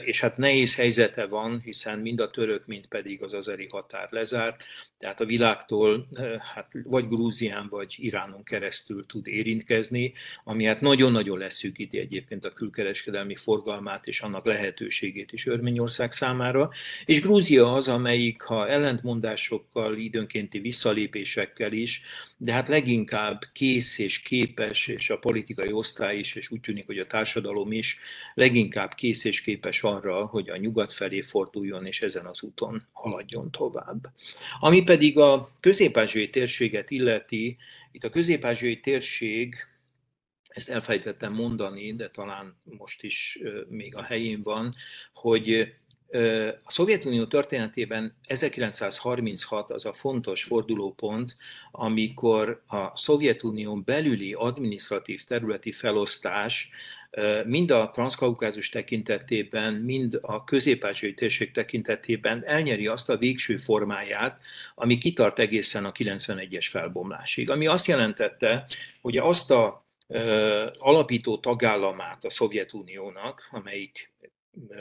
[0.04, 4.64] és hát nehéz helyzete van, hiszen mind a török, mind pedig az azeri határ lezárt,
[4.98, 6.08] tehát a világtól
[6.54, 10.12] hát vagy Grúzián, vagy Iránon keresztül tud érintkezni,
[10.44, 16.70] ami hát nagyon-nagyon leszűkíti egyébként a külkereskedelmi forgalmát és annak lehetőségét is Örményország számára.
[17.04, 22.02] És Grúzia az, amelyik, ha ellentmondásokkal, időnkénti visszalépésekkel is,
[22.36, 26.98] de hát leginkább kész és képes, és a politikai osztály is, és úgy tűnik, hogy
[26.98, 27.98] a társadalom is
[28.34, 33.50] leginkább kész és képes arra, hogy a nyugat felé forduljon, és ezen az úton haladjon
[33.50, 34.12] tovább.
[34.60, 35.98] Ami pedig a közép
[36.30, 37.56] térséget illeti,
[37.92, 38.46] itt a közép
[38.80, 39.54] térség,
[40.48, 43.38] ezt elfejtettem mondani, de talán most is
[43.68, 44.74] még a helyén van,
[45.12, 45.74] hogy
[46.62, 51.36] a Szovjetunió történetében 1936 az a fontos fordulópont,
[51.70, 56.70] amikor a Szovjetunión belüli administratív területi felosztás
[57.44, 64.40] mind a transzkaukázus tekintetében, mind a közép térség tekintetében elnyeri azt a végső formáját,
[64.74, 67.50] ami kitart egészen a 91-es felbomlásig.
[67.50, 68.66] Ami azt jelentette,
[69.00, 69.86] hogy azt a
[70.78, 74.12] alapító tagállamát a Szovjetuniónak, amelyik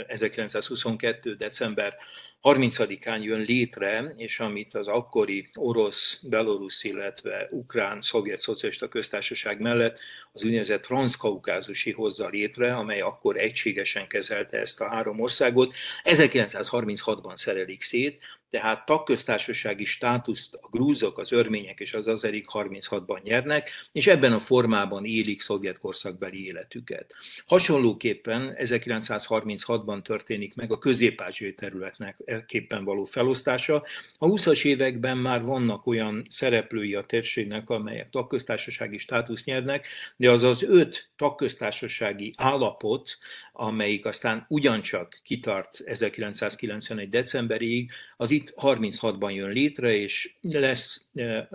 [0.08, 1.36] 1922.
[1.36, 1.96] december
[2.42, 10.00] 30-án jön létre, és amit az akkori orosz, belorusz, illetve ukrán, szovjet szocialista köztársaság mellett
[10.32, 15.74] az úgynevezett transzkaukázusi hozza létre, amely akkor egységesen kezelte ezt a három országot.
[16.04, 18.22] 1936-ban szerelik szét,
[18.56, 24.40] tehát tagköztársasági státuszt a grúzok, az örmények és az azerik 36-ban nyernek, és ebben a
[24.40, 27.16] formában élik szovjet korszakbeli életüket.
[27.46, 33.84] Hasonlóképpen 1936-ban történik meg a közép-ázsiai területnek képpen való felosztása.
[34.18, 40.44] A 20-as években már vannak olyan szereplői a térségnek, amelyek tagköztársasági státuszt nyernek, de az
[40.44, 43.18] az öt tagköztársasági állapot,
[43.58, 47.10] amelyik aztán ugyancsak kitart 1991.
[47.10, 51.48] decemberig, az itt 36-ban jön létre, és lesz e, e,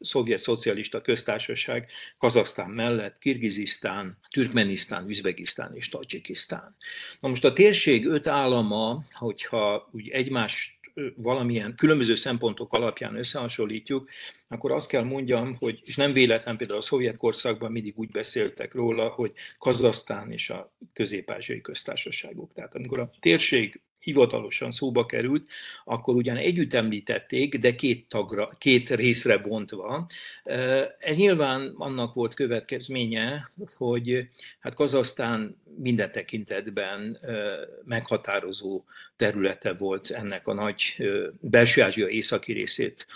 [0.00, 6.76] szovjet szocialista köztársaság Kazaksztán mellett Kirgizisztán, Türkmenisztán, Üzbegisztán és Tajikisztán.
[7.20, 10.77] Na most a térség öt állama, hogyha úgy egymást
[11.16, 14.10] valamilyen különböző szempontok alapján összehasonlítjuk,
[14.48, 18.74] akkor azt kell mondjam, hogy, és nem véletlen például a szovjet korszakban mindig úgy beszéltek
[18.74, 22.52] róla, hogy Kazasztán és a közép-ázsiai köztársaságok.
[22.52, 25.48] Tehát amikor a térség hivatalosan szóba került,
[25.84, 30.06] akkor ugyan együtt említették, de két, tagra, két részre bontva.
[30.98, 34.28] Ez nyilván annak volt következménye, hogy
[34.60, 37.18] hát Kazasztán minden tekintetben
[37.84, 38.84] meghatározó
[39.16, 40.96] területe volt ennek a nagy
[41.40, 43.06] belső-ázsia északi részét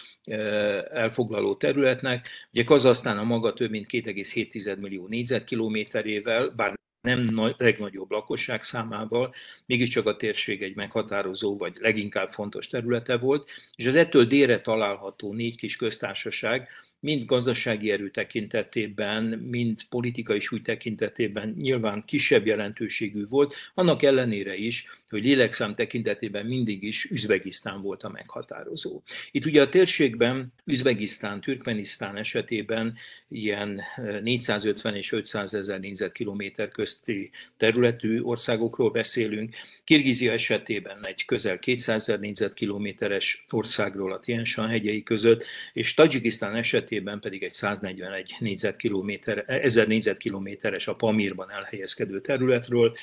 [0.93, 2.29] elfoglaló területnek.
[2.53, 9.35] Ugye Kazasztán a maga több mint 2,7 millió négyzetkilométerével, bár nem nagy, legnagyobb lakosság számával,
[9.67, 15.33] mégiscsak a térség egy meghatározó, vagy leginkább fontos területe volt, és az ettől délre található
[15.33, 16.69] négy kis köztársaság
[17.01, 24.87] mind gazdasági erő tekintetében, mind politikai súly tekintetében nyilván kisebb jelentőségű volt, annak ellenére is,
[25.13, 29.03] hogy lélekszám tekintetében mindig is Üzbegisztán volt a meghatározó.
[29.31, 32.95] Itt ugye a térségben Üzbegisztán, Türkmenisztán esetében
[33.29, 33.81] ilyen
[34.23, 39.55] 450 és 500 ezer négyzetkilométer közti területű országokról beszélünk.
[39.85, 46.71] Kirgizia esetében egy közel 200 ezer négyzetkilométeres országról a Tienshan hegyei között, és Tajikisztán esetében
[46.73, 52.97] esetében pedig egy 141 négyzetkilométer, 1000 négyzetkilométeres a Pamirban elhelyezkedő területről.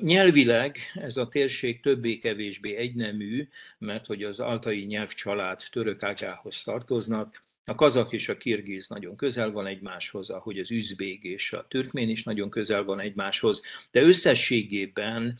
[0.00, 0.78] Nyelvileg
[1.10, 8.12] ez a térség többé-kevésbé egynemű, mert hogy az altai nyelvcsalád török ágához tartoznak, a kazak
[8.12, 12.50] és a kirgiz nagyon közel van egymáshoz, ahogy az üzbég és a türkmén is nagyon
[12.50, 15.38] közel van egymáshoz, de összességében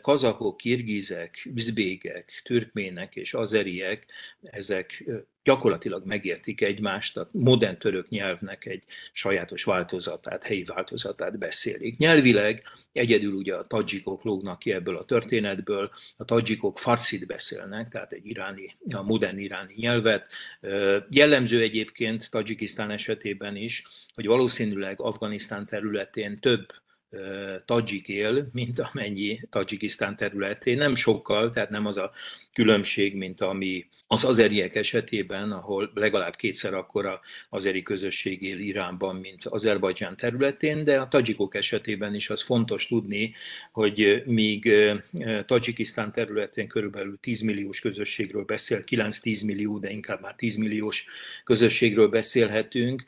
[0.00, 4.06] kazakok, kirgizek, üzbégek, türkmének és azeriek,
[4.42, 5.04] ezek
[5.46, 11.96] gyakorlatilag megértik egymást, a modern török nyelvnek egy sajátos változatát, helyi változatát beszélik.
[11.96, 18.12] Nyelvileg egyedül ugye a tadzsikok lógnak ki ebből a történetből, a tadzsikok farszit beszélnek, tehát
[18.12, 20.26] egy iráni, a modern iráni nyelvet.
[21.10, 23.82] Jellemző egyébként Tadzsikisztán esetében is,
[24.14, 26.72] hogy valószínűleg Afganisztán területén több
[27.64, 30.76] tadzsik él, mint amennyi Tadzsikisztán területén.
[30.76, 32.12] Nem sokkal, tehát nem az a
[32.52, 39.44] különbség, mint ami az azeriek esetében, ahol legalább kétszer akkora azeri közösség él Iránban, mint
[39.44, 43.34] Azerbajdzsán területén, de a tadzsikok esetében is az fontos tudni,
[43.72, 44.72] hogy míg
[45.46, 51.04] Tadzsikisztán területén körülbelül 10 milliós közösségről beszél, 9-10 millió, de inkább már 10 milliós
[51.44, 53.04] közösségről beszélhetünk,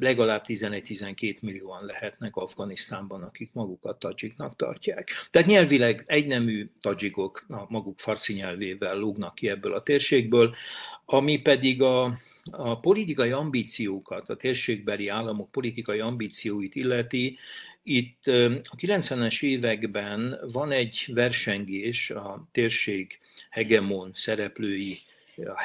[0.00, 5.10] legalább 11-12 millióan lehetnek Afganisztánban, akik magukat tadzsiknak tartják.
[5.30, 10.54] Tehát nyelvileg egynemű tadzsikok a maguk farszi nyelvével lógnak ki ebből a térségből,
[11.04, 12.18] ami pedig a,
[12.50, 17.38] a politikai ambíciókat, a térségbeli államok politikai ambícióit illeti,
[17.86, 23.18] itt a 90-es években van egy versengés a térség
[23.50, 24.98] hegemon szereplői,
[25.36, 25.60] a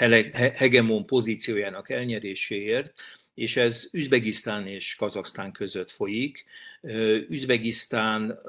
[0.54, 2.94] hegemon pozíciójának elnyeréséért,
[3.34, 6.46] és ez Üzbegisztán és Kazaksztán között folyik.
[7.30, 8.40] Üzbegisztán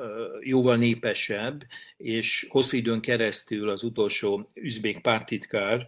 [0.41, 1.63] jóval népesebb,
[1.97, 5.87] és hosszú időn keresztül az utolsó üzbék pártitkár,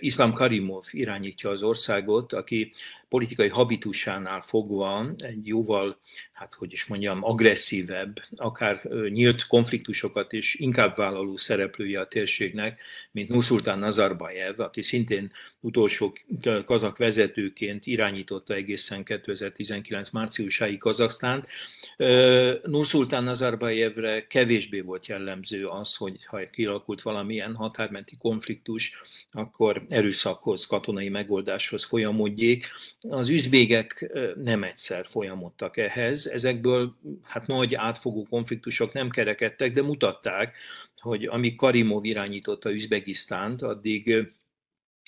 [0.00, 2.72] Iszlám Karimov irányítja az országot, aki
[3.08, 5.98] politikai habitusánál fogva egy jóval,
[6.32, 13.28] hát hogy is mondjam, agresszívebb, akár nyílt konfliktusokat is inkább vállaló szereplője a térségnek, mint
[13.28, 16.12] Nursultán Nazarbayev, aki szintén utolsó
[16.64, 21.46] kazak vezetőként irányította egészen 2019 márciusáig sokáig Kazaksztánt.
[22.62, 29.00] Nurszultán Nazarbayevre kevésbé volt jellemző az, hogy ha kialakult valamilyen határmenti konfliktus,
[29.32, 32.66] akkor erőszakhoz, katonai megoldáshoz folyamodjék.
[33.00, 36.26] Az üzbégek nem egyszer folyamodtak ehhez.
[36.26, 40.54] Ezekből hát nagy átfogó konfliktusok nem kerekedtek, de mutatták,
[40.96, 44.32] hogy amíg Karimov irányította Üzbegisztánt, addig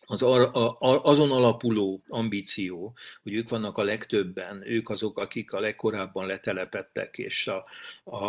[0.06, 2.92] az a, a, azon alapuló ambíció,
[3.22, 7.64] hogy ők vannak a legtöbben, ők azok, akik a legkorábban letelepettek, és a,
[8.04, 8.24] a,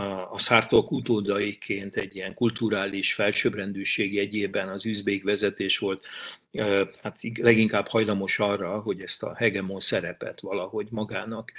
[0.00, 6.06] a, a szártok utódaiként egy ilyen kulturális felsőbbrendűség jegyében az üzbék vezetés volt
[7.02, 11.52] hát leginkább hajlamos arra, hogy ezt a hegemon szerepet valahogy magának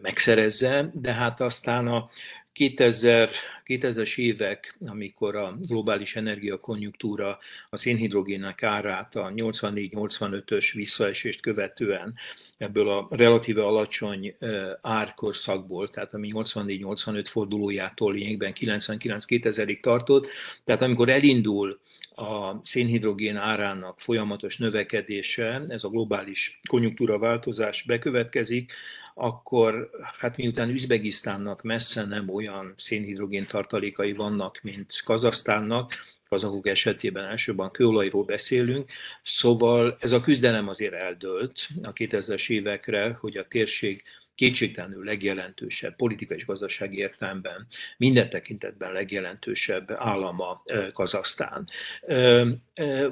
[0.00, 2.10] megszerezze, de hát aztán a
[2.52, 3.30] 2000,
[3.66, 7.38] 2000-es évek, amikor a globális energiakonjunktúra
[7.70, 12.14] a szénhidrogének árát a 84-85-ös visszaesést követően
[12.58, 14.36] ebből a relatíve alacsony
[14.80, 20.26] árkorszakból, tehát ami 84-85 fordulójától lényegben 99-2000-ig tartott,
[20.64, 21.80] tehát amikor elindul
[22.14, 28.72] a szénhidrogén árának folyamatos növekedése, ez a globális konjunktúra változás bekövetkezik,
[29.20, 35.94] akkor hát miután Üzbegisztánnak messze nem olyan szénhidrogén tartalékai vannak, mint Kazasztánnak,
[36.28, 38.90] kazakok esetében elsőben kőolajról beszélünk,
[39.22, 44.02] szóval ez a küzdelem azért eldőlt a 2000-es évekre, hogy a térség
[44.34, 47.66] kétségtelenül legjelentősebb politikai és gazdasági értelemben,
[47.96, 50.62] minden tekintetben legjelentősebb állama
[50.92, 51.68] Kazasztán.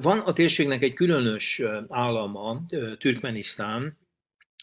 [0.00, 2.62] Van a térségnek egy különös állama,
[2.98, 3.98] Türkmenisztán,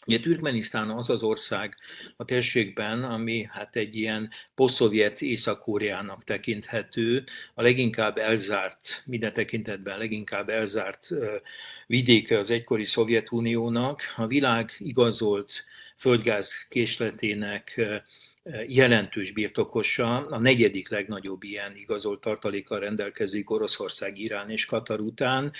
[0.06, 1.76] Ugye Türkmenisztán az az ország
[2.16, 10.48] a térségben, ami hát egy ilyen poszovjet Észak-Koreának tekinthető, a leginkább elzárt, minden tekintetben leginkább
[10.48, 11.08] elzárt
[11.86, 14.02] vidéke az egykori Szovjetuniónak.
[14.16, 15.64] A világ igazolt
[15.96, 17.80] földgáz késletének
[18.66, 25.52] jelentős birtokosa, a negyedik legnagyobb ilyen igazolt tartalékkal rendelkezik Oroszország, Irán és Katar után.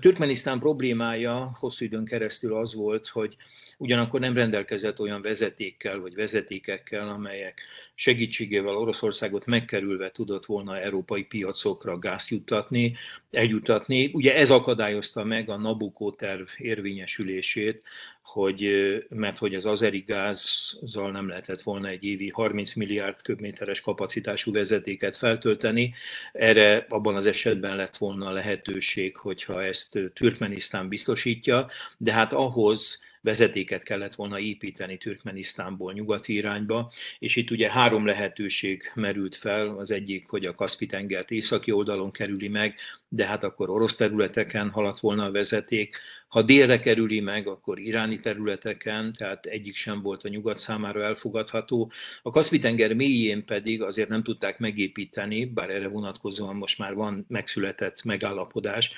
[0.00, 3.36] Türkmenisztán problémája hosszú időn keresztül az volt, hogy
[3.78, 7.60] ugyanakkor nem rendelkezett olyan vezetékkel vagy vezetékekkel, amelyek
[7.94, 12.96] segítségével Oroszországot megkerülve tudott volna európai piacokra gáz juttatni,
[13.30, 14.10] eljutatni.
[14.12, 17.82] Ugye ez akadályozta meg a Nabucco terv érvényesülését,
[18.22, 18.70] hogy,
[19.08, 25.16] mert hogy az azeri gázzal nem lehetett volna egy évi 30 milliárd köbméteres kapacitású vezetéket
[25.16, 25.94] feltölteni.
[26.32, 33.82] Erre abban az esetben lett volna lehetőség, hogyha ezt Türkmenisztán biztosítja, de hát ahhoz vezetéket
[33.82, 40.28] kellett volna építeni Türkmenisztánból nyugati irányba, és itt ugye három lehetőség merült fel, az egyik,
[40.28, 42.74] hogy a Kaspi-tengert északi oldalon kerüli meg,
[43.08, 45.96] de hát akkor orosz területeken haladt volna a vezeték,
[46.28, 51.92] ha délre kerüli meg, akkor iráni területeken, tehát egyik sem volt a nyugat számára elfogadható.
[52.22, 58.02] A Kaspi-tenger mélyén pedig azért nem tudták megépíteni, bár erre vonatkozóan most már van megszületett
[58.04, 58.92] megállapodás,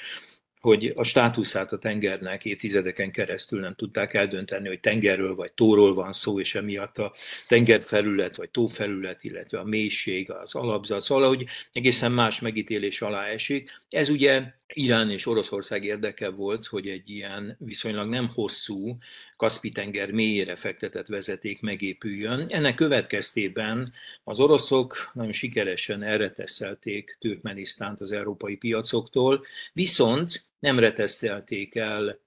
[0.65, 6.12] hogy a státuszát a tengernek évtizedeken keresztül nem tudták eldönteni, hogy tengerről vagy tóról van
[6.12, 7.12] szó, és emiatt a
[7.49, 13.71] tengerfelület vagy tófelület, illetve a mélység, az alapzat, szóval, hogy egészen más megítélés alá esik.
[13.89, 18.99] Ez ugye Irán és Oroszország érdeke volt, hogy egy ilyen viszonylag nem hosszú
[19.37, 22.47] Kaspi-tenger mélyére fektetett vezeték megépüljön.
[22.49, 23.93] Ennek következtében
[24.24, 32.18] az oroszok nagyon sikeresen elreteszelték Türkmenisztánt az európai piacoktól, viszont nem reteszelték el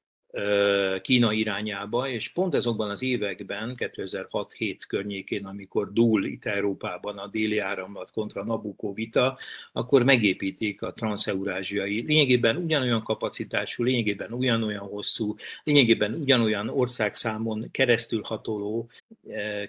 [1.01, 7.57] Kína irányába, és pont azokban az években, 2006-7 környékén, amikor dúl itt Európában a déli
[7.57, 9.37] áramlat kontra Nabucco vita,
[9.71, 18.89] akkor megépítik a transzeurázsiai, lényegében ugyanolyan kapacitású, lényegében ugyanolyan hosszú, lényegében ugyanolyan országszámon keresztül hatoló,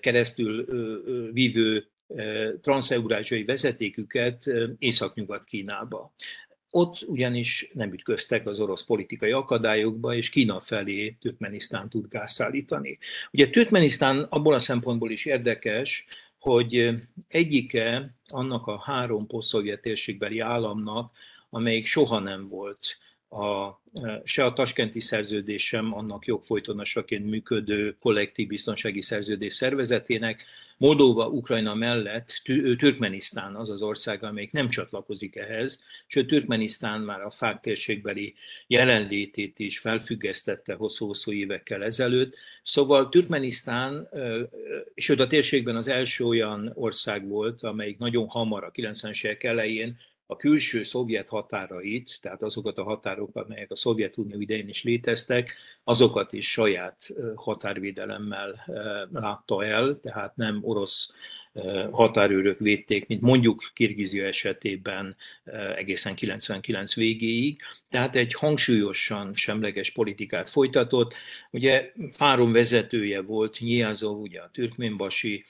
[0.00, 0.64] keresztül
[1.32, 1.86] vívő
[2.60, 4.44] transzeurázsiai vezetéküket
[4.78, 6.12] északnyugat Kínába.
[6.70, 12.98] Ott ugyanis nem ütköztek az orosz politikai akadályokba, és Kína felé Türkmenisztán tud gáz szállítani.
[13.32, 16.04] Ugye Türkmenisztán abból a szempontból is érdekes,
[16.38, 16.90] hogy
[17.28, 19.88] egyike annak a három posztszovjet
[20.38, 21.12] államnak,
[21.50, 22.98] amelyik soha nem volt
[23.28, 23.80] a,
[24.24, 30.44] se a taskenti szerződés sem annak jogfolytonosaként működő kollektív biztonsági szerződés szervezetének,
[30.78, 32.40] Moldova, Ukrajna mellett
[32.78, 38.34] Türkmenisztán az az ország, amelyik nem csatlakozik ehhez, sőt Türkmenisztán már a fák térségbeli
[38.66, 42.36] jelenlétét is felfüggesztette hosszú-hosszú évekkel ezelőtt.
[42.62, 44.08] Szóval Türkmenisztán,
[44.94, 49.96] sőt a térségben az első olyan ország volt, amelyik nagyon hamar a 90-es évek elején
[50.30, 55.54] a külső szovjet határait, tehát azokat a határokat, amelyek a Szovjetunió idején is léteztek,
[55.84, 58.64] azokat is saját határvédelemmel
[59.12, 61.12] látta el, tehát nem orosz
[61.90, 65.16] határőrök védték, mint mondjuk Kirgizia esetében
[65.76, 67.60] egészen 99 végéig.
[67.88, 71.14] Tehát egy hangsúlyosan semleges politikát folytatott.
[71.50, 75.44] Ugye három vezetője volt, Nyilázov, ugye a türkménbasi,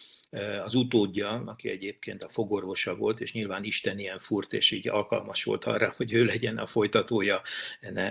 [0.64, 5.45] az utódja, aki egyébként a fogorvosa volt, és nyilván Isten ilyen furt, és így alkalmas
[5.45, 7.43] volt arra, hogy ő legyen a folytatója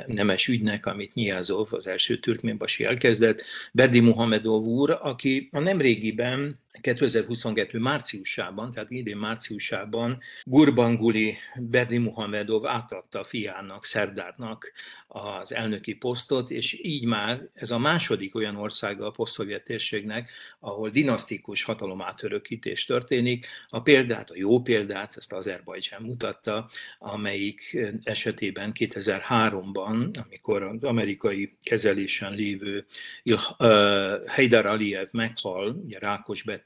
[0.07, 3.43] nemes ügynek, amit Nyilázov, az első türkménbasi elkezdett.
[3.72, 13.20] Berdi Muhamedov úr, aki a nemrégiben 2022 márciusában, tehát idén márciusában Gurbanguli Berdi Muhamedov átadta
[13.20, 14.72] a fiának, Szerdárnak
[15.07, 20.89] az elnöki posztot, és így már ez a második olyan országa a posztszovjet térségnek, ahol
[20.89, 23.47] dinasztikus hatalomátörökítés történik.
[23.68, 32.34] A példát, a jó példát, ezt Azerbajdzsán mutatta, amelyik esetében 2003-ban, amikor az amerikai kezelésen
[32.34, 32.86] lévő
[34.26, 36.65] Heydar Aliyev meghal, ugye rákos beteg,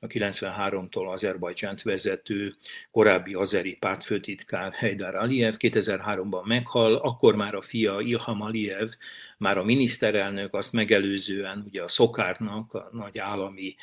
[0.00, 2.54] a 93-tól Azerbajdzsánt vezető
[2.90, 5.54] korábbi azeri pártfőtitkár Heydar Aliyev.
[5.58, 8.88] 2003-ban meghal, akkor már a fia Ilham Aliyev
[9.36, 13.76] már a miniszterelnök azt megelőzően ugye a Szokárnak, a nagy állami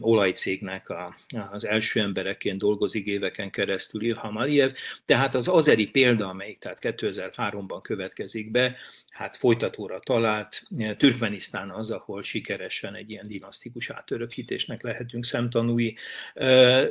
[0.00, 1.16] olajcégnek a,
[1.50, 4.70] az első embereként dolgozik éveken keresztül Ilham Aliyev,
[5.04, 8.76] tehát az azeri példa, amelyik tehát 2003-ban következik be,
[9.16, 10.62] hát folytatóra talált.
[10.96, 15.94] Türkmenisztán az, ahol sikeresen egy ilyen dinasztikus átörökítésnek lehetünk szemtanúi.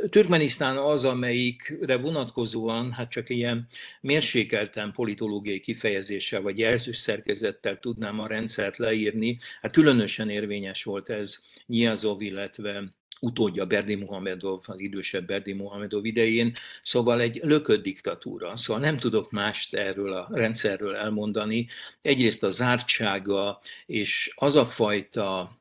[0.09, 3.67] Türkmenisztán az, amelyikre vonatkozóan hát csak ilyen
[4.01, 9.37] mérsékelten politológiai kifejezéssel vagy jelzős szerkezettel ezzel tudnám a rendszert leírni.
[9.61, 12.83] Hát különösen érvényes volt ez Nyilazov, illetve
[13.19, 16.53] utódja Berdi Muhamedov, az idősebb Berdi Muhamedov idején,
[16.83, 18.55] szóval egy lökött diktatúra.
[18.55, 21.67] Szóval nem tudok mást erről a rendszerről elmondani.
[22.01, 25.51] Egyrészt a zártsága és az a fajta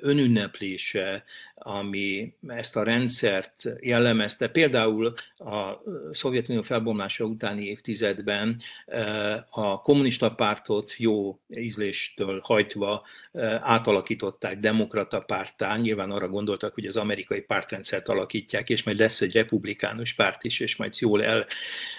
[0.00, 1.24] önünneplése,
[1.64, 4.48] ami ezt a rendszert jellemezte.
[4.48, 8.60] Például a Szovjetunió felbomlása utáni évtizedben
[9.50, 13.06] a kommunista pártot jó ízléstől hajtva
[13.60, 15.80] átalakították demokrata pártán.
[15.80, 20.60] Nyilván arra gondoltak, hogy az amerikai pártrendszert alakítják, és majd lesz egy republikánus párt is,
[20.60, 21.46] és majd jól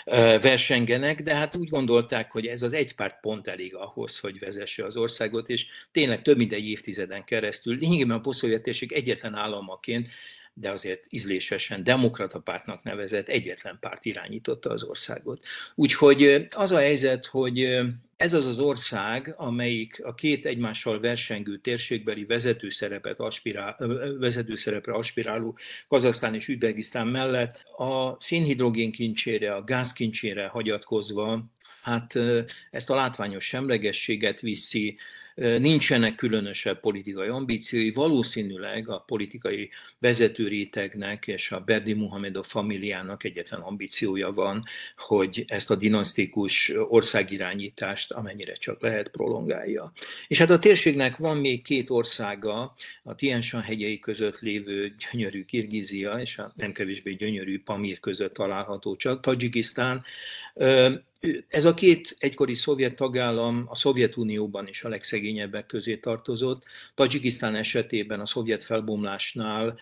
[0.05, 4.85] elversengenek, de hát úgy gondolták, hogy ez az egy párt pont elég ahhoz, hogy vezesse
[4.85, 10.07] az országot, és tényleg több mint egy évtizeden keresztül lényegében a posztszovjet egyetlen államaként
[10.55, 15.43] de azért ízlésesen demokrata pártnak nevezett egyetlen párt irányította az országot.
[15.75, 17.79] Úgyhogy az a helyzet, hogy
[18.17, 23.77] ez az az ország, amelyik a két egymással versengő térségbeli vezetőszerepet aspirál,
[24.19, 31.45] vezetőszerepre aspiráló Kazasztán és Üzbegisztán mellett a szénhidrogén kincsére, a gázkincsére hagyatkozva,
[31.81, 32.13] hát
[32.71, 34.97] ezt a látványos semlegességet viszi,
[35.35, 39.69] nincsenek különösebb politikai ambíciói, valószínűleg a politikai
[39.99, 44.63] vezetőrétegnek és a Berdi Muhamedov familiának egyetlen ambíciója van,
[44.97, 49.91] hogy ezt a dinasztikus országirányítást amennyire csak lehet prolongálja.
[50.27, 56.13] És hát a térségnek van még két országa, a Tienshan hegyei között lévő gyönyörű Kirgizia
[56.13, 60.03] és a nem kevésbé gyönyörű Pamir között található csak Tajikisztán,
[61.47, 66.63] ez a két egykori szovjet tagállam a Szovjetunióban is a legszegényebbek közé tartozott.
[66.95, 69.79] Tajikisztán esetében a szovjet felbomlásnál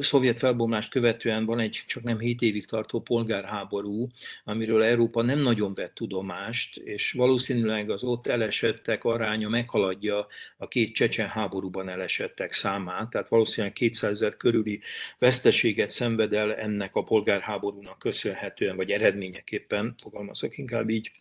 [0.00, 4.08] szovjet felbomlást követően van egy csak nem 7 évig tartó polgárháború,
[4.44, 10.94] amiről Európa nem nagyon vett tudomást, és valószínűleg az ott elesettek aránya meghaladja a két
[10.94, 14.80] csecsen háborúban elesettek számát, tehát valószínűleg 200 ezer körüli
[15.18, 21.12] veszteséget szenved el ennek a polgárháborúnak köszönhetően, vagy eredményeképpen, fogalmazok inkább így,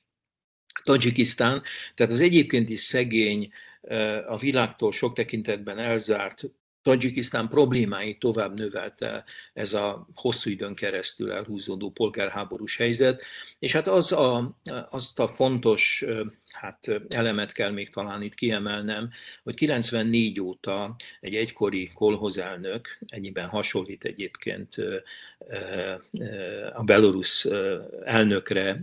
[0.84, 1.64] Tajikisztán,
[1.96, 3.50] tehát az egyébként is szegény,
[4.28, 6.44] a világtól sok tekintetben elzárt
[6.86, 9.24] Tajikisztán problémáit tovább növelte
[9.54, 13.24] ez a hosszú időn keresztül elhúzódó polgárháborús helyzet,
[13.60, 14.58] és hát az a,
[14.90, 16.06] azt a fontos
[16.52, 19.10] hát elemet kell még talán itt kiemelnem,
[19.44, 24.76] hogy 94 óta egy egykori kolhozelnök, ennyiben hasonlít egyébként
[26.74, 27.46] a belorusz
[28.04, 28.82] elnökre,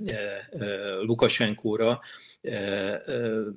[1.00, 2.00] Lukasenkóra,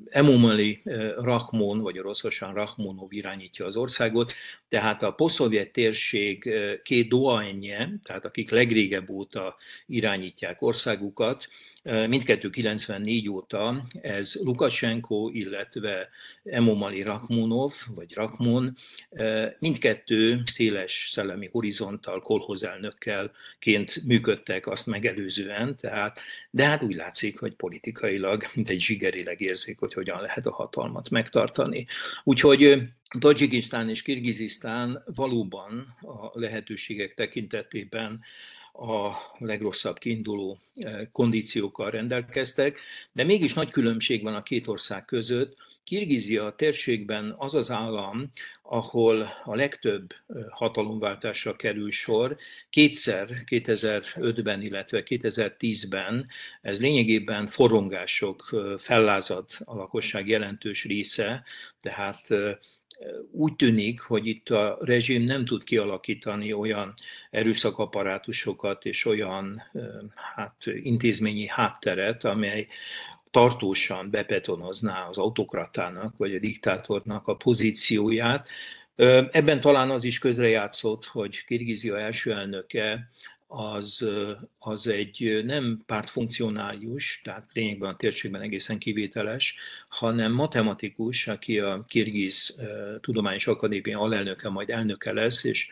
[0.09, 0.81] Emomali
[1.17, 4.33] Rahmon, vagy oroszosan Rahmonov irányítja az országot,
[4.67, 9.55] tehát a poszovjet térség két doaenje, tehát akik legrégebb óta
[9.85, 11.47] irányítják országukat,
[11.85, 16.09] mindkettő 94 óta ez Lukashenko, illetve
[16.43, 18.77] Emomali Rakmunov, vagy Rakmun,
[19.59, 26.19] mindkettő széles szellemi horizonttal, kolhozelnökkelként működtek azt megelőzően, tehát,
[26.49, 31.09] de hát úgy látszik, hogy politikailag, mint egy zsigerileg érzik, hogy hogyan lehet a hatalmat
[31.09, 31.85] megtartani.
[32.23, 32.81] Úgyhogy
[33.19, 38.19] Tajikisztán és Kirgizisztán valóban a lehetőségek tekintetében
[38.79, 42.79] a legrosszabb kiinduló eh, kondíciókkal rendelkeztek,
[43.11, 45.55] de mégis nagy különbség van a két ország között.
[45.83, 48.29] Kirgizia térségben az az állam,
[48.61, 52.37] ahol a legtöbb eh, hatalomváltásra kerül sor,
[52.69, 56.27] kétszer 2005-ben, illetve 2010-ben,
[56.61, 61.43] ez lényegében forrongások eh, fellázad a lakosság jelentős része,
[61.81, 62.27] tehát
[63.31, 66.93] úgy tűnik, hogy itt a rezsim nem tud kialakítani olyan
[67.31, 69.63] erőszakaparátusokat és olyan
[70.35, 72.67] hát, intézményi hátteret, amely
[73.31, 78.49] tartósan bepetonozná az autokratának vagy a diktátornak a pozícióját.
[79.31, 83.09] Ebben talán az is közrejátszott, hogy Kirgizia első elnöke
[83.47, 84.05] az,
[84.59, 89.55] az egy nem pártfunkcionálius, tehát lényegben a térségben egészen kivételes,
[89.87, 92.55] hanem matematikus, aki a Kirgiz
[93.01, 95.67] Tudományos Akadémia alelnöke, majd elnöke lesz, és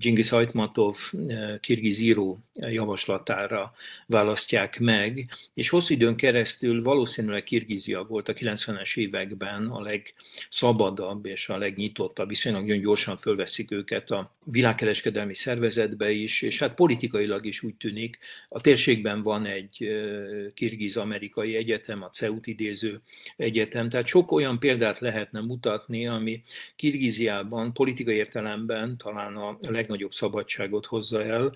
[0.00, 0.96] Genghis Hajtmatov
[1.28, 3.74] eh, kirgiz író javaslatára
[4.06, 11.48] választják meg, és hosszú időn keresztül valószínűleg Kirgizia volt a 90-es években a legszabadabb és
[11.48, 17.62] a legnyitottabb, viszonylag nagyon gyorsan fölveszik őket a világkereskedelmi szervezetbe is, és hát politikailag is
[17.62, 18.18] úgy tűnik,
[18.48, 23.00] a térségben van egy eh, kirgiz-amerikai egyetem, a CEUT idéző
[23.36, 26.42] egyetem, tehát sok olyan példát lehetne mutatni, ami
[26.76, 31.52] Kirgiziában politikai értelemben talán a leg legnagyobb szabadságot hozza el,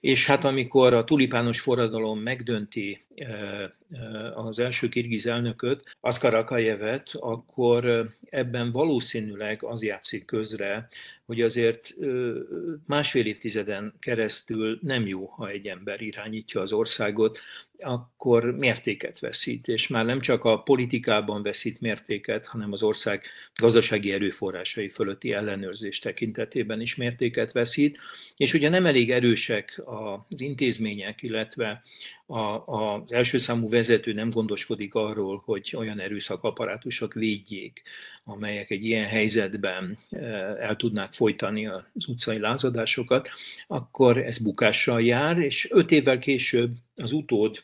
[0.00, 7.10] és hát amikor a tulipános forradalom megdönti eh, eh, az első kirgiz elnököt, Aszkar Akajevet,
[7.14, 10.88] akkor eh, ebben valószínűleg az játszik közre,
[11.26, 11.94] hogy azért
[12.86, 17.38] másfél évtizeden keresztül nem jó, ha egy ember irányítja az országot,
[17.82, 23.22] akkor mértéket veszít, és már nem csak a politikában veszít mértéket, hanem az ország
[23.54, 27.98] gazdasági erőforrásai fölötti ellenőrzés tekintetében is mértéket veszít,
[28.36, 29.82] és ugye nem elég erősek
[30.28, 31.82] az intézmények, illetve
[32.26, 37.82] a, a, az első számú vezető nem gondoskodik arról, hogy olyan erőszakaparátusok védjék,
[38.24, 39.98] amelyek egy ilyen helyzetben
[40.60, 43.30] el tudnák folytani az utcai lázadásokat,
[43.66, 47.62] akkor ez bukással jár, és öt évvel később az utód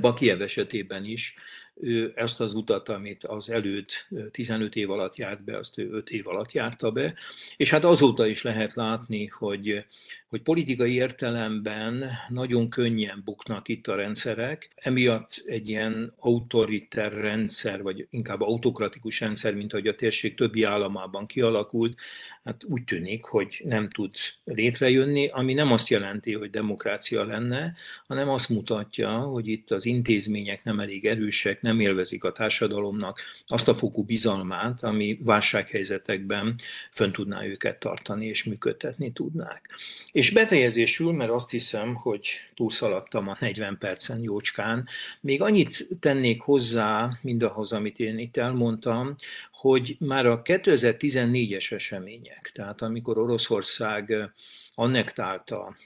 [0.00, 1.34] Bakiev esetében is.
[1.80, 6.10] Ő ezt az utat, amit az előtt 15 év alatt járt be, azt ő 5
[6.10, 7.14] év alatt járta be,
[7.56, 9.84] és hát azóta is lehet látni, hogy,
[10.28, 18.06] hogy politikai értelemben nagyon könnyen buknak itt a rendszerek, emiatt egy ilyen autoriter rendszer, vagy
[18.10, 21.98] inkább autokratikus rendszer, mint ahogy a térség többi államában kialakult,
[22.46, 24.10] hát úgy tűnik, hogy nem tud
[24.44, 27.74] létrejönni, ami nem azt jelenti, hogy demokrácia lenne,
[28.06, 33.68] hanem azt mutatja, hogy itt az intézmények nem elég erősek, nem élvezik a társadalomnak azt
[33.68, 36.54] a fokú bizalmát, ami válsághelyzetekben
[36.90, 39.70] fönn tudná őket tartani és működtetni tudnák.
[40.16, 44.88] És befejezésül, mert azt hiszem, hogy túlszaladtam a 40 percen jócskán,
[45.20, 49.14] még annyit tennék hozzá mindahhoz, amit én itt elmondtam,
[49.52, 54.32] hogy már a 2014-es események, tehát amikor Oroszország
[54.74, 55.76] annektálta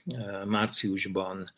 [0.45, 1.51] márciusban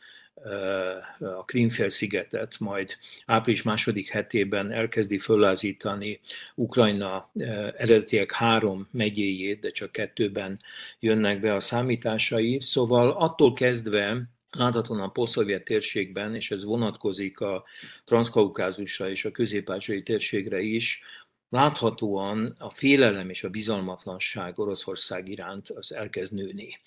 [1.20, 6.20] a Krímfélszigetet, majd április második hetében elkezdi föllázítani
[6.56, 7.32] Ukrajna
[7.78, 10.60] eredetileg három megyéjét, de csak kettőben
[11.00, 12.62] jönnek be a számításai.
[12.62, 17.64] Szóval attól kezdve láthatóan a posztszovjet térségben, és ez vonatkozik a
[18.06, 19.72] transzkaukázusra és a közép
[20.04, 21.02] térségre is,
[21.50, 26.80] láthatóan a félelem és a bizalmatlanság Oroszország iránt az elkezd nőni.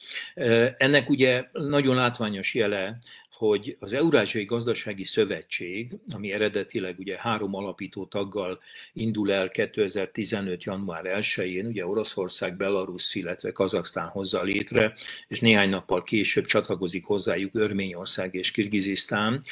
[0.77, 2.99] Ennek ugye nagyon látványos jele,
[3.37, 8.61] hogy az Eurázsiai Gazdasági Szövetség, ami eredetileg ugye három alapító taggal
[8.93, 10.65] indul el 2015.
[10.65, 14.95] január 1-én, ugye Oroszország, Belarus, illetve Kazaksztán hozza létre,
[15.29, 19.43] és néhány nappal később csatlakozik hozzájuk Örményország és Kirgizisztán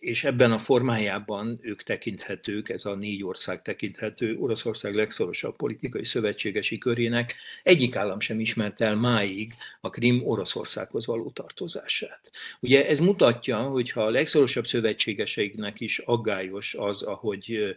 [0.00, 6.78] és ebben a formájában ők tekinthetők, ez a négy ország tekinthető Oroszország legszorosabb politikai szövetségesi
[6.78, 7.34] körének.
[7.62, 12.30] Egyik állam sem ismert el máig a Krim Oroszországhoz való tartozását.
[12.60, 17.76] Ugye ez mutatja, hogy ha a legszorosabb szövetségeseiknek is aggályos az, ahogy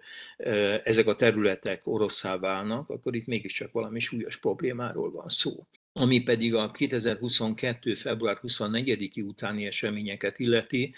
[0.84, 6.56] ezek a területek oroszá válnak, akkor itt mégiscsak valami súlyos problémáról van szó ami pedig
[6.56, 7.96] a 2022.
[7.96, 10.94] február 24-i utáni eseményeket illeti,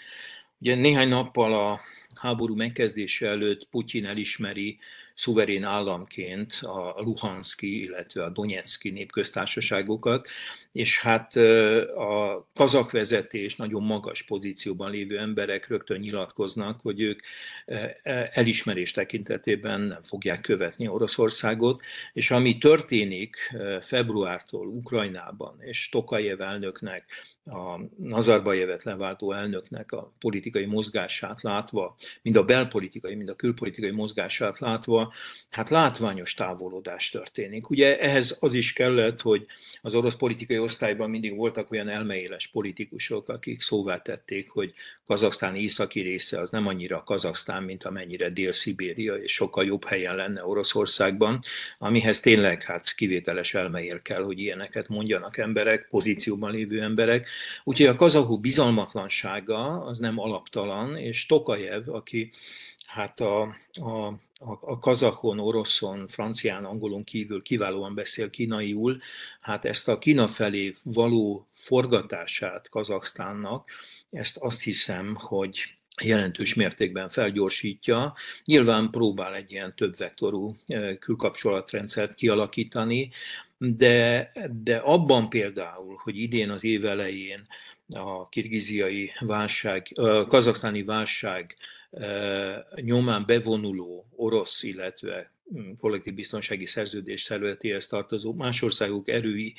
[0.60, 1.80] Ugye néhány nappal a
[2.14, 4.78] háború megkezdése előtt Putyin elismeri
[5.14, 10.28] szuverén államként a Luhanszki, illetve a Donetszki népköztársaságokat,
[10.72, 11.36] és hát
[11.96, 17.20] a kazak vezetés nagyon magas pozícióban lévő emberek rögtön nyilatkoznak, hogy ők
[18.32, 21.82] elismerés tekintetében nem fogják követni Oroszországot,
[22.12, 23.36] és ami történik
[23.80, 27.04] februártól Ukrajnában, és Tokajev elnöknek,
[27.46, 34.58] a Nazarbajevet leváltó elnöknek a politikai mozgását látva, mind a belpolitikai, mind a külpolitikai mozgását
[34.58, 35.12] látva,
[35.50, 37.70] hát látványos távolodás történik.
[37.70, 39.46] Ugye ehhez az is kellett, hogy
[39.82, 44.74] az orosz politikai osztályban mindig voltak olyan elmeéles politikusok, akik szóvá tették, hogy
[45.06, 50.46] Kazaksztán északi része az nem annyira Kazaksztán, mint amennyire Dél-Szibéria, és sokkal jobb helyen lenne
[50.46, 51.38] Oroszországban,
[51.78, 57.28] amihez tényleg hát kivételes elmeél kell, hogy ilyeneket mondjanak emberek, pozícióban lévő emberek.
[57.64, 62.30] Úgyhogy a kazahú bizalmatlansága az nem alaptalan, és Tokajev, aki
[62.86, 64.06] hát a, a,
[64.60, 69.00] a kazakon, oroszon, francián, angolon kívül kiválóan beszél kínaiul,
[69.40, 73.70] hát ezt a Kína felé való forgatását Kazaksztánnak,
[74.10, 78.14] ezt azt hiszem, hogy jelentős mértékben felgyorsítja.
[78.44, 80.56] Nyilván próbál egy ilyen többvektorú
[80.98, 83.10] külkapcsolatrendszert kialakítani,
[83.58, 84.32] de,
[84.62, 87.42] de abban például, hogy idén az év elején
[87.88, 91.56] a kirgiziai válság, a kazaksztáni válság
[92.74, 99.54] nyomán bevonuló orosz, illetve hm, kollektív biztonsági szerződés szervezetéhez tartozó más országok erői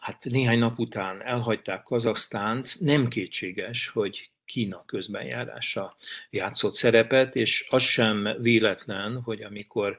[0.00, 5.96] hát néhány nap után elhagyták Kazaksztánt, nem kétséges, hogy Kína közbenjárása
[6.30, 9.96] játszott szerepet, és az sem véletlen, hogy amikor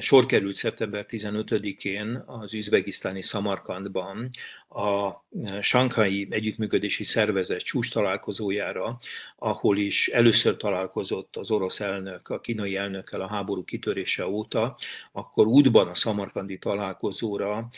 [0.00, 4.28] sor került szeptember 15-én az üzbegisztáni Samarkandban
[4.68, 5.24] a
[5.60, 8.98] Sankai Együttműködési Szervezet csúcs találkozójára,
[9.36, 14.76] ahol is először találkozott az orosz elnök a kínai elnökkel a háború kitörése óta,
[15.12, 17.68] akkor útban a szamarkandi találkozóra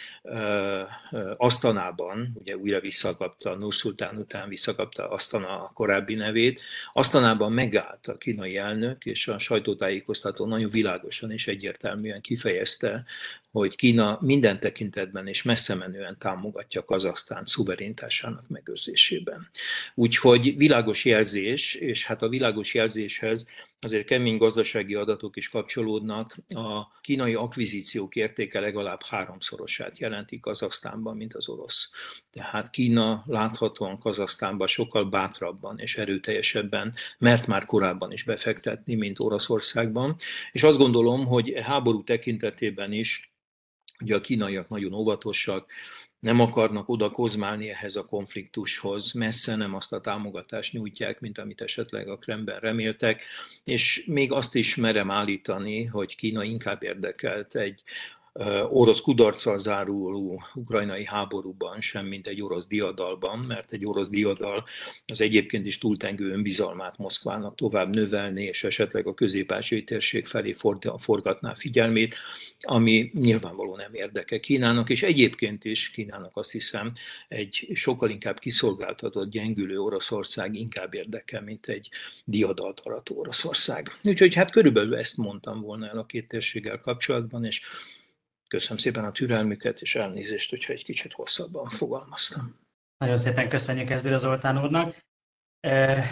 [1.37, 6.61] Asztanában, ugye újra visszakapta, Nurszultán után visszakapta Asztana a korábbi nevét,
[6.93, 11.88] Asztanában megállt a kínai elnök, és a sajtótájékoztató nagyon világosan és egyértelműen
[12.21, 13.05] kifejezte,
[13.51, 19.51] hogy Kína minden tekintetben és messze menően támogatja Kazaksztán szuverenitásának megőrzésében.
[19.95, 23.49] Úgyhogy világos jelzés, és hát a világos jelzéshez
[23.81, 26.37] azért kemény gazdasági adatok is kapcsolódnak.
[26.49, 31.91] A kínai akvizíciók értéke legalább háromszorosát jelenti Kazaksztánban, mint az orosz.
[32.31, 40.17] Tehát Kína láthatóan Kazaksztánban sokkal bátrabban és erőteljesebben, mert már korábban is befektetni, mint Oroszországban.
[40.53, 43.33] És azt gondolom, hogy háború tekintetében is
[44.01, 45.67] Ugye a kínaiak nagyon óvatosak,
[46.21, 51.61] nem akarnak oda kozmálni ehhez a konfliktushoz, messze nem azt a támogatást nyújtják, mint amit
[51.61, 53.23] esetleg a Kremben reméltek,
[53.65, 57.83] és még azt is merem állítani, hogy Kína inkább érdekelt egy
[58.69, 64.65] orosz kudarccal záruló ukrajnai háborúban, sem mint egy orosz diadalban, mert egy orosz diadal
[65.07, 69.53] az egyébként is túltengő önbizalmát Moszkvának tovább növelni, és esetleg a közép
[69.85, 70.55] térség felé
[70.99, 72.17] forgatná figyelmét,
[72.61, 76.93] ami nyilvánvalóan nem érdeke Kínának, és egyébként is Kínának azt hiszem
[77.29, 81.89] egy sokkal inkább kiszolgáltatott, gyengülő Oroszország inkább érdeke, mint egy
[82.25, 83.99] diadalt arató Oroszország.
[84.05, 87.61] Úgyhogy hát körülbelül ezt mondtam volna el a két térséggel kapcsolatban, és
[88.49, 92.59] Köszönöm szépen a türelmüket, és elnézést, hogyha egy kicsit hosszabban fogalmaztam.
[92.99, 95.07] Nagyon szépen köszönjük ezt Zoltán úrnak.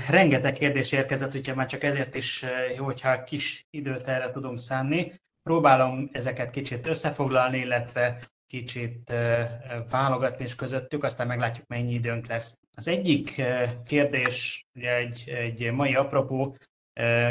[0.08, 2.44] Rengeteg kérdés érkezett, úgyhogy már csak ezért is
[2.76, 5.12] jó, hogyha kis időt erre tudunk szánni.
[5.42, 9.12] Próbálom ezeket kicsit összefoglalni, illetve kicsit
[9.90, 12.58] válogatni is közöttük, aztán meglátjuk, mennyi időnk lesz.
[12.76, 13.42] Az egyik
[13.84, 16.56] kérdés, ugye egy, egy mai apropó,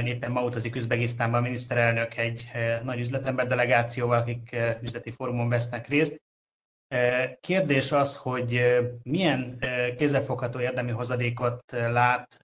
[0.06, 2.52] Éppen ma utazik Üzbegisztánban a miniszterelnök egy
[2.84, 6.24] nagy üzletember delegációval, akik üzleti fórumon vesznek részt.
[7.40, 8.62] Kérdés az, hogy
[9.04, 9.60] milyen
[9.98, 12.38] kézzelfogható érdemi hozadékot lát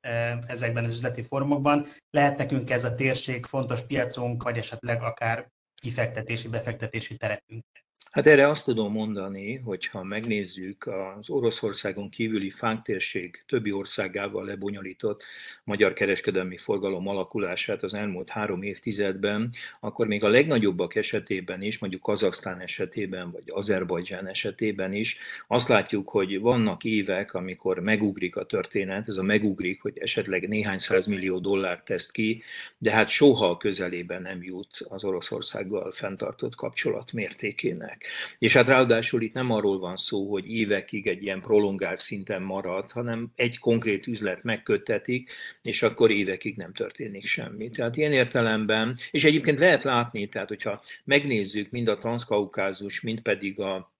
[0.48, 1.86] ezekben az üzleti fórumokban.
[2.10, 5.50] Lehet nekünk ez a térség fontos piacunk, vagy esetleg akár
[5.82, 7.64] kifektetési, befektetési terepünk?
[8.12, 15.24] Hát erre azt tudom mondani, hogy ha megnézzük az Oroszországon kívüli fánktérség többi országával lebonyolított
[15.64, 22.01] magyar kereskedelmi forgalom alakulását az elmúlt három évtizedben, akkor még a legnagyobbak esetében is, mondjuk
[22.01, 29.07] Kazaksztán esetében, vagy Azerbajdzsán esetében is, azt látjuk, hogy vannak évek, amikor megugrik a történet,
[29.07, 32.43] ez a megugrik, hogy esetleg néhány millió dollárt tesz ki,
[32.78, 38.01] de hát soha közelében nem jut az Oroszországgal fenntartott kapcsolat mértékének.
[38.02, 38.38] Térségnek.
[38.39, 42.91] És hát ráadásul itt nem arról van szó, hogy évekig egy ilyen prolongált szinten marad,
[42.91, 45.32] hanem egy konkrét üzlet megköttetik,
[45.62, 47.70] és akkor évekig nem történik semmi.
[47.70, 53.60] Tehát ilyen értelemben, és egyébként lehet látni, tehát hogyha megnézzük mind a transzkaukázus, mind pedig
[53.60, 53.91] a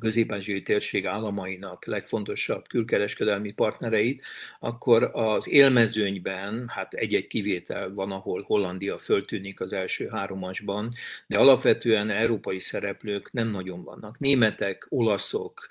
[0.00, 4.22] közép térség államainak legfontosabb külkereskedelmi partnereit,
[4.60, 10.88] akkor az élmezőnyben, hát egy-egy kivétel van, ahol Hollandia föltűnik az első háromasban,
[11.26, 14.18] de alapvetően európai szereplők nem nagyon vannak.
[14.18, 15.68] Németek, olaszok,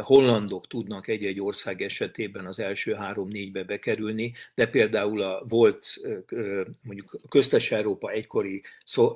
[0.00, 6.00] hollandok tudnak egy-egy ország esetében az első három-négybe bekerülni, de például a volt
[6.82, 9.14] mondjuk köztes Európa egykori szo,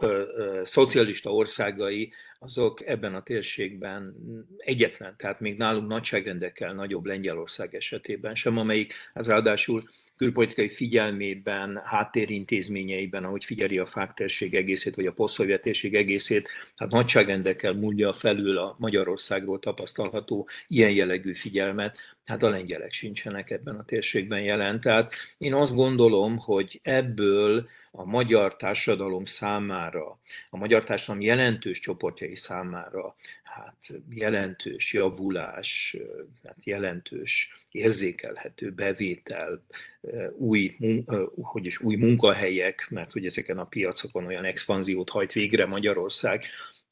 [0.62, 4.14] szocialista országai, azok ebben a térségben
[4.56, 13.24] egyetlen, tehát még nálunk nagyságrendekkel nagyobb Lengyelország esetében sem, amelyik hát ráadásul külpolitikai figyelmében, háttérintézményeiben,
[13.24, 14.14] ahogy figyeli a fák
[14.54, 21.34] egészét, vagy a posztszovjet térség egészét, hát nagyságrendekkel múlja felül a Magyarországról tapasztalható ilyen jellegű
[21.34, 24.80] figyelmet, hát a lengyelek sincsenek ebben a térségben jelen.
[24.80, 30.18] Tehát én azt gondolom, hogy ebből a magyar társadalom számára,
[30.50, 33.14] a magyar társadalom jelentős csoportjai számára
[33.54, 35.96] hát jelentős javulás,
[36.44, 39.62] hát jelentős érzékelhető bevétel,
[40.36, 40.76] új,
[41.42, 46.44] hogy is új munkahelyek, mert hogy ezeken a piacokon olyan expanziót hajt végre Magyarország,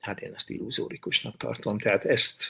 [0.03, 1.79] Hát én ezt illuzórikusnak tartom.
[1.79, 2.45] Tehát ezt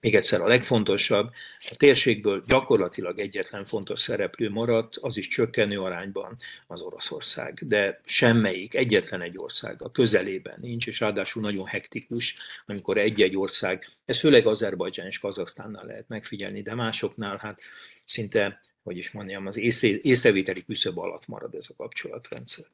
[0.00, 1.32] még egyszer a legfontosabb,
[1.70, 6.36] a térségből gyakorlatilag egyetlen fontos szereplő maradt, az is csökkenő arányban
[6.66, 7.58] az Oroszország.
[7.66, 12.36] De semmelyik, egyetlen egy ország a közelében nincs, és ráadásul nagyon hektikus,
[12.66, 17.60] amikor egy-egy ország, ez főleg Azerbajdzsán és Kazaksztánnál lehet megfigyelni, de másoknál hát
[18.04, 19.56] szinte, hogy is mondjam, az
[20.02, 22.64] észrevételi küszöb alatt marad ez a kapcsolatrendszer.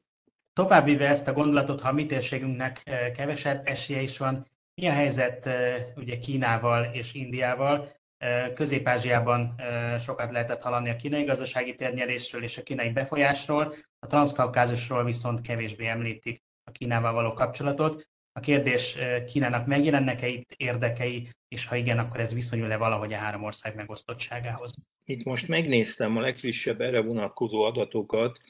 [0.55, 4.45] Továbbvéve ezt a gondolatot, ha a mi térségünknek eh, kevesebb esélye is van,
[4.75, 7.89] mi a helyzet eh, ugye Kínával és Indiával?
[8.19, 9.55] Eh, Közép-Ázsiában
[10.01, 15.87] sokat lehetett hallani a kínai gazdasági térnyerésről és a kínai befolyásról, a transzkaukázusról viszont kevésbé
[15.87, 18.09] említik a Kínával való kapcsolatot.
[18.33, 23.43] A kérdés Kínának megjelennek-e itt érdekei, és ha igen, akkor ez viszonyul-e valahogy a három
[23.43, 24.75] ország megosztottságához?
[25.05, 28.41] Itt most megnéztem a legfrissebb erre vonatkozó adatokat.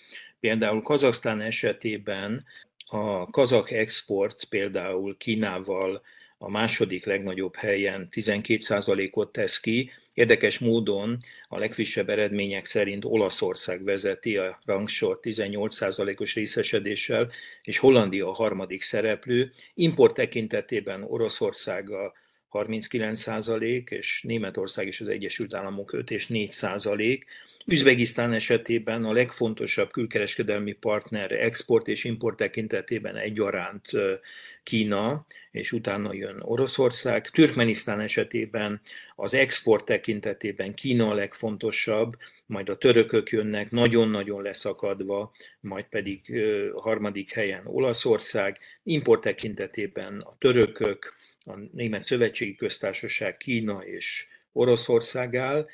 [0.45, 2.45] Például Kazaksztán esetében
[2.87, 6.03] a kazak export például Kínával
[6.39, 9.91] a második legnagyobb helyen 12%-ot tesz ki.
[10.15, 11.17] Érdekes módon
[11.49, 17.31] a legfrissebb eredmények szerint Olaszország vezeti a rangsor 18%-os részesedéssel,
[17.63, 19.53] és Hollandia a harmadik szereplő.
[19.75, 22.13] Import tekintetében Oroszország a
[22.51, 27.27] 39% és Németország és az Egyesült Államok 5 és 4 százalék.
[27.67, 33.91] Üzbegisztán esetében a legfontosabb külkereskedelmi partner export és import tekintetében egyaránt
[34.62, 37.31] Kína, és utána jön Oroszország.
[37.31, 38.81] Türkmenisztán esetében
[39.17, 46.43] az export tekintetében Kína a legfontosabb, majd a törökök jönnek nagyon-nagyon leszakadva, majd pedig
[46.75, 48.59] harmadik helyen Olaszország.
[48.83, 55.67] Import tekintetében a törökök, a Német Szövetségi Köztársaság, Kína és Oroszország áll,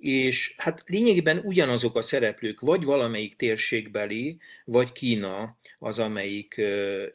[0.00, 6.60] és hát lényegében ugyanazok a szereplők, vagy valamelyik térségbeli, vagy Kína az, amelyik,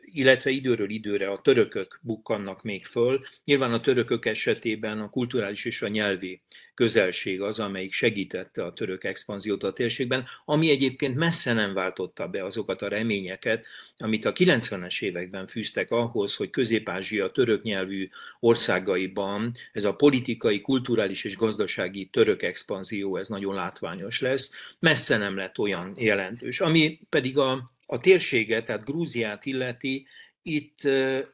[0.01, 3.19] illetve időről időre a törökök bukkannak még föl.
[3.43, 6.41] Nyilván a törökök esetében a kulturális és a nyelvi
[6.73, 12.45] közelség az, amelyik segítette a török expanziót a térségben, ami egyébként messze nem váltotta be
[12.45, 13.65] azokat a reményeket,
[13.97, 18.09] amit a 90-es években fűztek ahhoz, hogy Közép-Ázsia török nyelvű
[18.39, 25.35] országaiban ez a politikai, kulturális és gazdasági török expanzió, ez nagyon látványos lesz, messze nem
[25.35, 26.59] lett olyan jelentős.
[26.59, 30.07] Ami pedig a, a térséget, tehát Grúziát illeti,
[30.41, 30.79] itt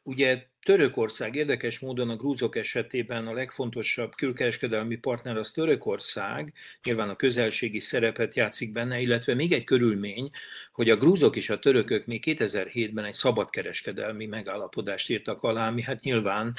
[0.04, 6.54] ugye Törökország érdekes módon a grúzok esetében a legfontosabb külkereskedelmi partner az Törökország,
[6.84, 10.30] nyilván a közelségi szerepet játszik benne, illetve még egy körülmény,
[10.72, 16.02] hogy a grúzok és a törökök még 2007-ben egy szabadkereskedelmi megállapodást írtak alá, ami hát
[16.02, 16.56] nyilván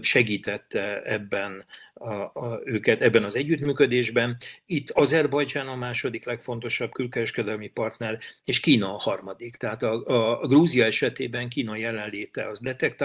[0.00, 1.64] segítette ebben
[1.94, 4.36] a, a, őket ebben az együttműködésben.
[4.66, 9.56] Itt Azerbajdzsán a második legfontosabb külkereskedelmi partner, és Kína a harmadik.
[9.56, 12.60] Tehát a, a, a Grúzia esetében Kína jelenléte az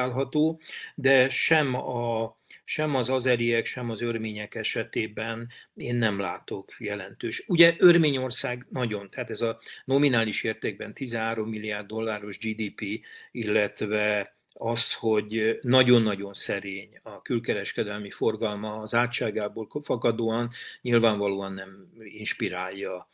[0.09, 0.59] detektálható,
[0.95, 7.43] de sem a sem az azeriek, sem az örmények esetében én nem látok jelentős.
[7.47, 15.59] Ugye Örményország nagyon, tehát ez a nominális értékben 13 milliárd dolláros GDP, illetve az, hogy
[15.61, 20.49] nagyon-nagyon szerény a külkereskedelmi forgalma az átságából fakadóan
[20.81, 23.09] nyilvánvalóan nem inspirálja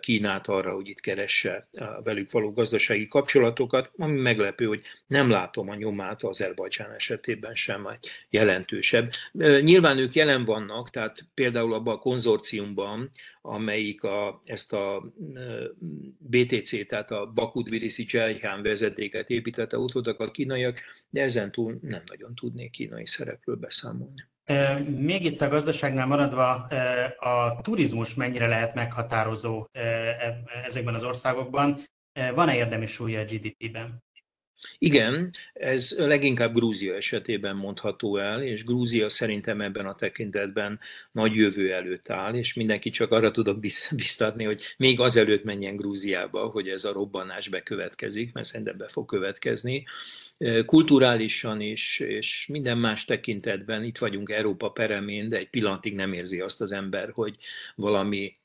[0.00, 1.68] Kínát arra, hogy itt keresse
[2.04, 8.10] velük való gazdasági kapcsolatokat, ami meglepő, hogy nem látom a nyomát Azerbajcsán esetében sem egy
[8.28, 9.10] jelentősebb.
[9.60, 13.10] Nyilván ők jelen vannak, tehát például abban a konzorciumban,
[13.40, 15.12] amelyik a, ezt a
[16.18, 22.02] BTC, tehát a Baku Tbilisi Cselhán vezetéket építette, ott a kínaiak, de ezen túl nem
[22.06, 24.28] nagyon tudnék kínai szerepről beszámolni.
[24.96, 26.52] Még itt a gazdaságnál maradva,
[27.18, 29.82] a turizmus mennyire lehet meghatározó e,
[30.64, 31.78] ezekben az országokban?
[32.34, 34.02] Van-e érdemi súlya a GDP-ben?
[34.78, 40.80] Igen, ez leginkább Grúzia esetében mondható el, és Grúzia szerintem ebben a tekintetben
[41.12, 43.58] nagy jövő előtt áll, és mindenki csak arra tudok
[43.90, 49.06] biztatni, hogy még azelőtt menjen Grúziába, hogy ez a robbanás bekövetkezik, mert szerintem be fog
[49.06, 49.86] következni.
[50.66, 56.40] Kulturálisan is, és minden más tekintetben itt vagyunk Európa peremén, de egy pillanatig nem érzi
[56.40, 57.36] azt az ember, hogy
[57.74, 58.38] valami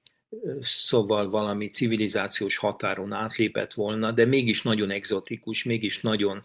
[0.62, 6.44] szóval valami civilizációs határon átlépett volna, de mégis nagyon egzotikus, mégis nagyon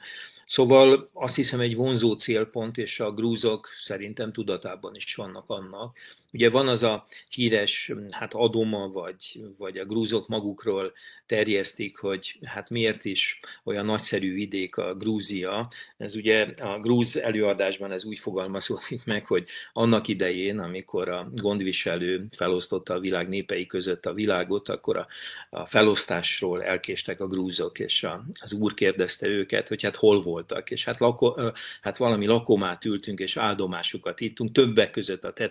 [0.51, 5.97] Szóval azt hiszem egy vonzó célpont, és a grúzok szerintem tudatában is vannak annak.
[6.33, 10.93] Ugye van az a híres hát adoma, vagy, vagy a grúzok magukról
[11.31, 15.71] terjesztik, hogy hát miért is olyan nagyszerű vidék a Grúzia.
[15.97, 22.27] Ez ugye a grúz előadásban ez úgy fogalmazódik meg, hogy annak idején, amikor a gondviselő
[22.37, 25.07] felosztotta a világ népei között a világot, akkor a,
[25.51, 30.71] a felosztásról elkéstek a grúzok, és a, az úr kérdezte őket, hogy hát hol voltak,
[30.71, 31.35] és hát, lako,
[31.81, 35.51] hát valami lakomát ültünk, és áldomásukat ittunk, többek között a te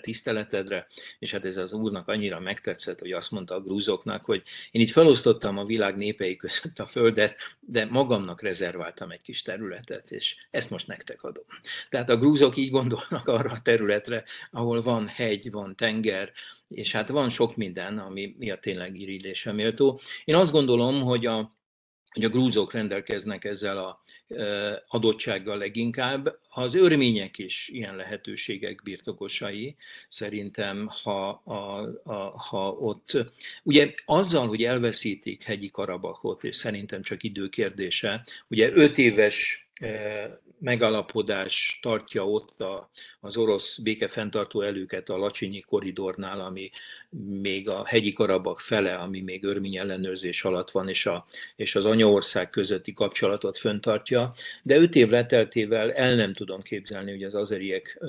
[0.70, 0.88] tiszteletedre,
[1.20, 4.91] és hát ez az úrnak annyira megtetszett, hogy azt mondta a grúzoknak, hogy én itt
[4.91, 10.70] felosztottam a világ népei között a földet, de magamnak rezerváltam egy kis területet, és ezt
[10.70, 11.45] most nektek adom.
[11.89, 16.32] Tehát a grúzok így gondolnak arra a területre, ahol van hegy, van tenger,
[16.67, 19.99] és hát van sok minden, ami miatt tényleg irigylésre méltó.
[20.26, 21.57] Én azt gondolom, hogy a,
[22.14, 24.03] hogy a grúzok rendelkeznek ezzel a
[24.88, 26.39] adottsággal leginkább.
[26.49, 29.76] Az örmények is ilyen lehetőségek birtokosai,
[30.07, 33.18] szerintem, ha, a, a, ha ott,
[33.64, 39.68] ugye azzal, hogy elveszítik hegyi Karabakot, és szerintem csak időkérdése, ugye öt éves
[40.60, 42.89] megalapodás tartja ott a,
[43.20, 46.72] az orosz békefenntartó előket a Lacsinyi koridornál, ami
[47.41, 51.86] még a hegyi Karabak fele, ami még örmény ellenőrzés alatt van, és, a, és az
[51.86, 54.34] anyaország közötti kapcsolatot föntartja.
[54.64, 58.03] De öt év leteltével el nem tudom képzelni, hogy az azeriek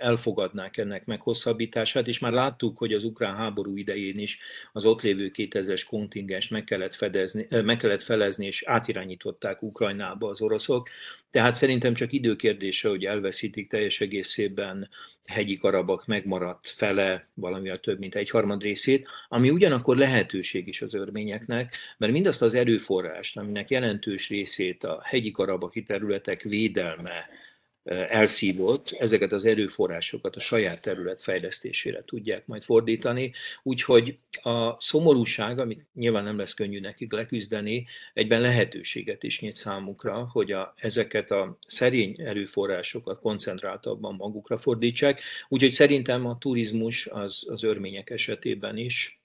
[0.00, 4.38] elfogadnák ennek meghosszabbítását, és már láttuk, hogy az ukrán háború idején is
[4.72, 10.40] az ott lévő 2000-es kontingens meg kellett, fedezni, meg kellett felezni, és átirányították Ukrajnába az
[10.40, 10.88] oroszok.
[11.30, 14.88] Tehát szerintem csak időkérdése, hogy elveszítik teljes egészében
[15.30, 20.94] hegyi Karabak megmaradt fele, valamivel több, mint egy harmad részét, ami ugyanakkor lehetőség is az
[20.94, 27.28] örményeknek, mert mindazt az erőforrást, aminek jelentős részét a hegyi karabaki területek védelme
[27.84, 33.32] elszívott, ezeket az erőforrásokat a saját terület fejlesztésére tudják majd fordítani.
[33.62, 40.28] Úgyhogy a szomorúság, amit nyilván nem lesz könnyű nekik leküzdeni, egyben lehetőséget is nyit számukra,
[40.32, 45.20] hogy a, ezeket a szerény erőforrásokat koncentráltabban magukra fordítsák.
[45.48, 49.19] Úgyhogy szerintem a turizmus az, az örmények esetében is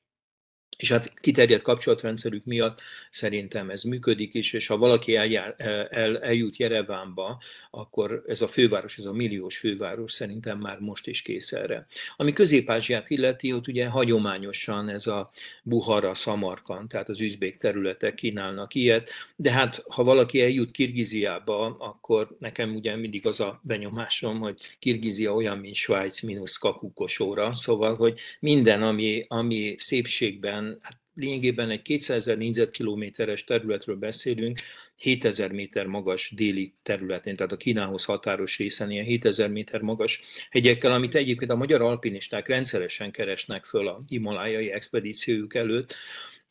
[0.77, 5.55] és hát kiterjedt kapcsolatrendszerük miatt szerintem ez működik is, és ha valaki eljár,
[5.89, 11.21] el, eljut Jerevánba, akkor ez a főváros, ez a milliós főváros szerintem már most is
[11.21, 11.87] kész erre.
[12.17, 12.71] Ami közép
[13.07, 15.31] illeti, ott ugye hagyományosan ez a
[15.63, 22.35] Buhara, Szamarkan, tehát az üzbék területek kínálnak ilyet, de hát ha valaki eljut Kirgiziába, akkor
[22.39, 28.19] nekem ugye mindig az a benyomásom, hogy Kirgizia olyan, mint Svájc mínusz kakukosóra, szóval, hogy
[28.39, 34.59] minden, ami, ami szépségben hát lényegében egy 200 ezer négyzetkilométeres területről beszélünk,
[34.95, 40.91] 7000 méter magas déli területén, tehát a Kínához határos részen ilyen 7000 méter magas hegyekkel,
[40.91, 45.95] amit egyébként a magyar alpinisták rendszeresen keresnek föl a himalájai expedíciójuk előtt,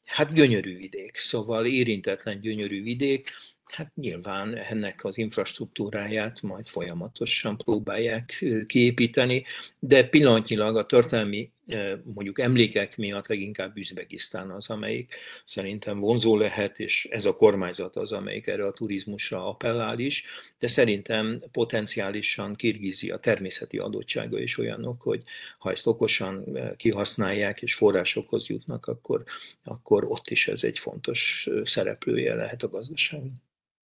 [0.04, 3.30] Hát gyönyörű vidék, szóval érintetlen gyönyörű vidék,
[3.64, 9.44] Hát nyilván ennek az infrastruktúráját majd folyamatosan próbálják kiépíteni,
[9.78, 11.50] de pillanatnyilag a történelmi
[12.14, 18.12] mondjuk emlékek miatt leginkább Üzbegisztán az, amelyik szerintem vonzó lehet, és ez a kormányzat az,
[18.12, 20.24] amelyik erre a turizmusra appellál is,
[20.58, 25.22] de szerintem potenciálisan Kirgízia természeti adottsága is olyanok, hogy
[25.58, 29.24] ha ezt okosan kihasználják és forrásokhoz jutnak, akkor,
[29.64, 33.42] akkor ott is ez egy fontos szereplője lehet a gazdaságnak.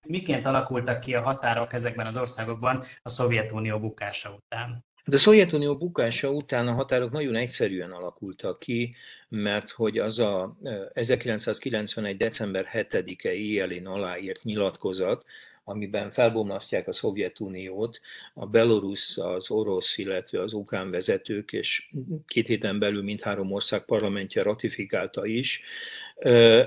[0.09, 4.85] Miként alakultak ki a határok ezekben az országokban a Szovjetunió bukása után?
[5.11, 8.94] De a Szovjetunió bukása után a határok nagyon egyszerűen alakultak ki,
[9.28, 10.56] mert hogy az a
[10.92, 12.16] 1991.
[12.16, 15.24] december 7-e éjjelén aláírt nyilatkozat,
[15.64, 18.00] amiben felbomlasztják a Szovjetuniót,
[18.34, 21.88] a belorusz, az orosz, illetve az ukrán vezetők, és
[22.26, 25.61] két héten belül mindhárom ország parlamentje ratifikálta is,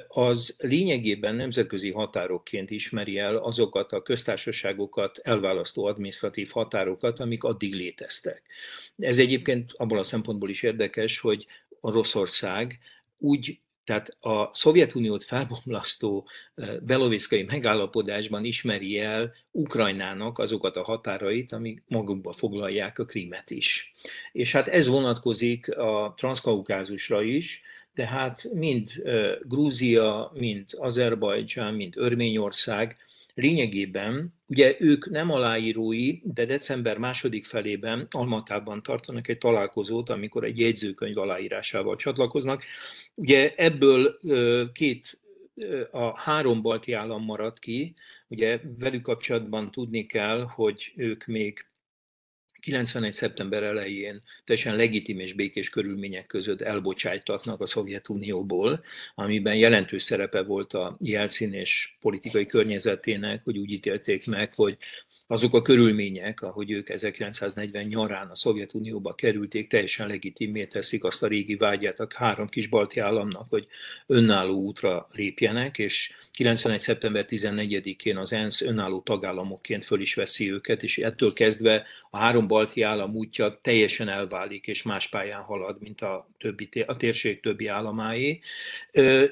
[0.08, 8.41] az lényegében nemzetközi határokként ismeri el azokat a köztársaságokat elválasztó adminisztratív határokat, amik addig léteztek.
[8.97, 11.45] Ez egyébként abból a szempontból is érdekes, hogy
[11.80, 12.80] Oroszország
[13.18, 16.28] úgy tehát a Szovjetuniót felbomlasztó
[16.82, 23.93] belovészkai megállapodásban ismeri el Ukrajnának azokat a határait, amik magukba foglalják a Krímet is.
[24.32, 27.62] És hát ez vonatkozik a Transzkaukázusra is,
[27.95, 28.89] tehát mind
[29.41, 32.97] Grúzia, mind Azerbajdzsán, mind Örményország
[33.35, 40.59] lényegében, ugye ők nem aláírói, de december második felében Almatában tartanak egy találkozót, amikor egy
[40.59, 42.63] jegyzőkönyv aláírásával csatlakoznak.
[43.15, 44.19] Ugye ebből
[44.73, 45.19] két
[45.91, 47.93] a három balti állam maradt ki,
[48.27, 51.65] ugye velük kapcsolatban tudni kell, hogy ők még
[52.64, 53.14] 91.
[53.14, 58.84] szeptember elején teljesen legitim és békés körülmények között elbocsájtatnak a Szovjetunióból,
[59.16, 64.78] amiben jelentős szerepe volt a Jelcin és politikai környezetének, hogy úgy ítélték meg, hogy
[65.28, 71.28] azok a körülmények, ahogy ők 1940 nyarán a Szovjetunióba kerülték, teljesen legitimé teszik azt a
[71.28, 73.68] régi vágyát a három kis balti államnak, hogy
[74.07, 76.79] önálló útra lépjenek, és 91.
[76.79, 82.47] szeptember 14-én az ENSZ önálló tagállamokként föl is veszi őket, és ettől kezdve a három
[82.47, 87.67] balti állam útja teljesen elválik, és más pályán halad, mint a, többi, a térség többi
[87.67, 88.39] államáé.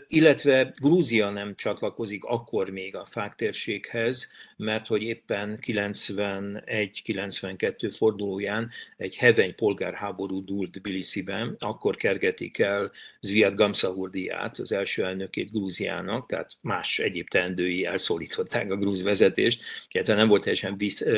[0.07, 9.15] Illetve Grúzia nem csatlakozik akkor még a fák térséghez, mert hogy éppen 91-92 fordulóján egy
[9.15, 12.91] heveny polgárháború dúlt Tbilisiben, akkor kergetik el
[13.21, 19.61] Zviad Gamsahurdiát, az első elnökét Grúziának, tehát más egyéb teendői elszólították a grúz vezetést,
[19.91, 20.77] illetve nem volt teljesen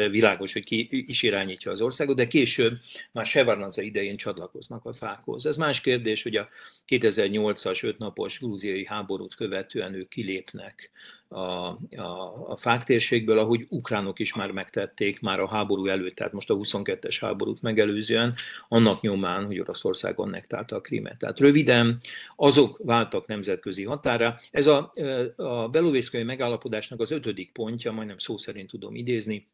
[0.10, 2.78] világos, hogy ki is irányítja az országot, de később
[3.12, 5.46] már Sevarnaza idején csatlakoznak a fákhoz.
[5.46, 6.50] Ez más kérdés, hogy a
[6.88, 10.92] 2008-as ötnapos grúziai háborút követően ők kilépnek
[11.34, 16.34] a, a, a fák térségből, ahogy ukránok is már megtették már a háború előtt, tehát
[16.34, 18.34] most a 22-es háborút megelőzően,
[18.70, 21.18] annak nyomán, hogy Oroszország annektálta a Krimet.
[21.18, 22.00] Tehát röviden
[22.36, 24.40] azok váltak nemzetközi határa.
[24.52, 24.92] Ez a,
[25.36, 29.48] a belovészkai megállapodásnak az ötödik pontja, majdnem szó szerint tudom idézni,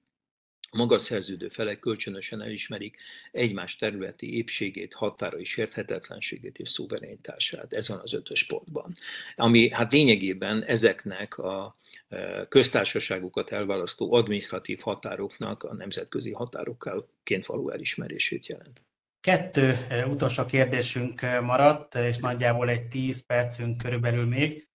[0.71, 2.97] magas szerződő felek kölcsönösen elismerik
[3.31, 7.73] egymás területi épségét, határai sérthetetlenségét és szuverenitását.
[7.73, 8.95] Ez van az ötös pontban.
[9.35, 11.77] Ami hát lényegében ezeknek a
[12.09, 18.81] e, köztársaságokat elválasztó adminisztratív határoknak a nemzetközi határokként való elismerését jelent.
[19.21, 24.68] Kettő e, utolsó kérdésünk e, maradt, és nagyjából egy 10 percünk körülbelül még.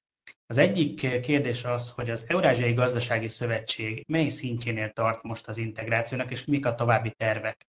[0.47, 6.30] Az egyik kérdés az, hogy az Eurázsiai Gazdasági Szövetség mely szintjénél tart most az integrációnak,
[6.30, 7.66] és mik a további tervek?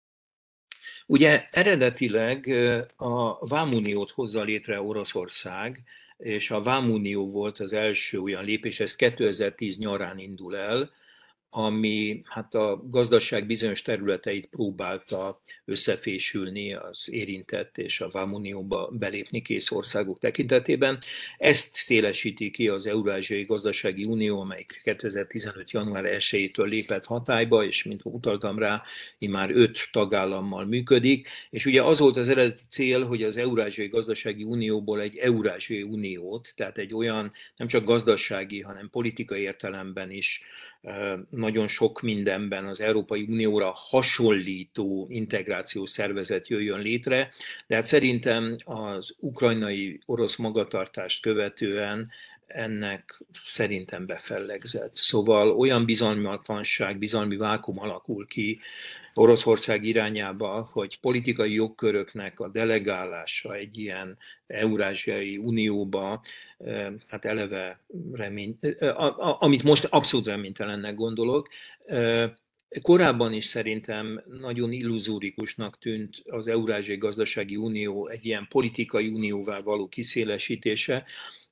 [1.05, 2.47] Ugye eredetileg
[2.95, 5.83] a Vámuniót hozza létre Oroszország,
[6.17, 10.91] és a Vámunió volt az első olyan lépés, ez 2010 nyarán indul el,
[11.57, 19.71] ami hát a gazdaság bizonyos területeit próbálta összefésülni az érintett és a Vámunióba belépni kész
[19.71, 20.97] országok tekintetében.
[21.37, 25.71] Ezt szélesíti ki az Eurázsiai Gazdasági Unió, amelyik 2015.
[25.71, 28.83] január 1-től lépett hatályba, és mint utaltam rá,
[29.19, 34.43] már öt tagállammal működik, és ugye az volt az eredeti cél, hogy az Eurázsiai Gazdasági
[34.43, 40.41] Unióból egy Eurázsiai Uniót, tehát egy olyan nem csak gazdasági, hanem politikai értelemben is
[41.29, 47.31] nagyon sok mindenben az Európai Unióra hasonlító integrációs szervezet jöjjön létre,
[47.67, 52.11] de hát szerintem az ukrajnai orosz magatartást követően
[52.47, 54.95] ennek szerintem befellegzett.
[54.95, 58.59] Szóval olyan bizalmatlanság, bizalmi vákum alakul ki
[59.17, 66.21] Oroszország irányába, hogy politikai jogköröknek a delegálása egy ilyen Eurázsiai Unióba,
[67.07, 67.79] hát eleve
[68.13, 68.59] remény,
[69.39, 71.47] amit most abszolút reménytelennek gondolok,
[72.81, 79.87] Korábban is szerintem nagyon illuzórikusnak tűnt az Eurázsiai Gazdasági Unió egy ilyen politikai unióvá való
[79.87, 81.05] kiszélesítése,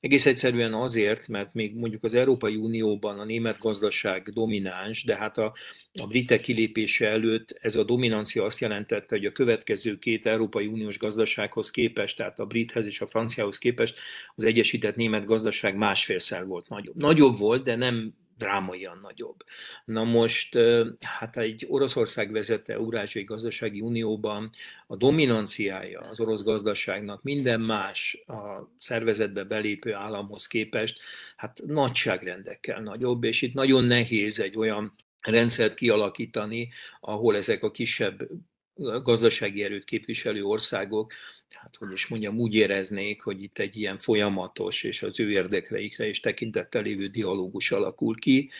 [0.04, 5.38] egész egyszerűen azért, mert még mondjuk az Európai Unióban a német gazdaság domináns, de hát
[5.38, 5.52] a,
[5.92, 10.98] a britek kilépése előtt ez a dominancia azt jelentette, hogy a következő két Európai Uniós
[10.98, 13.98] gazdasághoz képest, tehát a brithez és a franciához képest
[14.34, 16.96] az egyesített német gazdaság másfélszer volt nagyobb.
[16.96, 19.44] Nagyobb volt, de nem drámaian nagyobb.
[19.84, 20.58] Na most,
[21.00, 24.50] hát egy Oroszország vezette Eurázsiai Gazdasági Unióban
[24.86, 31.00] a dominanciája az orosz gazdaságnak minden más a szervezetbe belépő államhoz képest,
[31.36, 38.28] hát nagyságrendekkel nagyobb, és itt nagyon nehéz egy olyan rendszert kialakítani, ahol ezek a kisebb
[39.02, 41.12] gazdasági erőt képviselő országok
[41.52, 46.08] hát hogy is mondjam, úgy éreznék, hogy itt egy ilyen folyamatos és az ő érdekreikre
[46.08, 48.50] is tekintettel lévő dialógus alakul ki.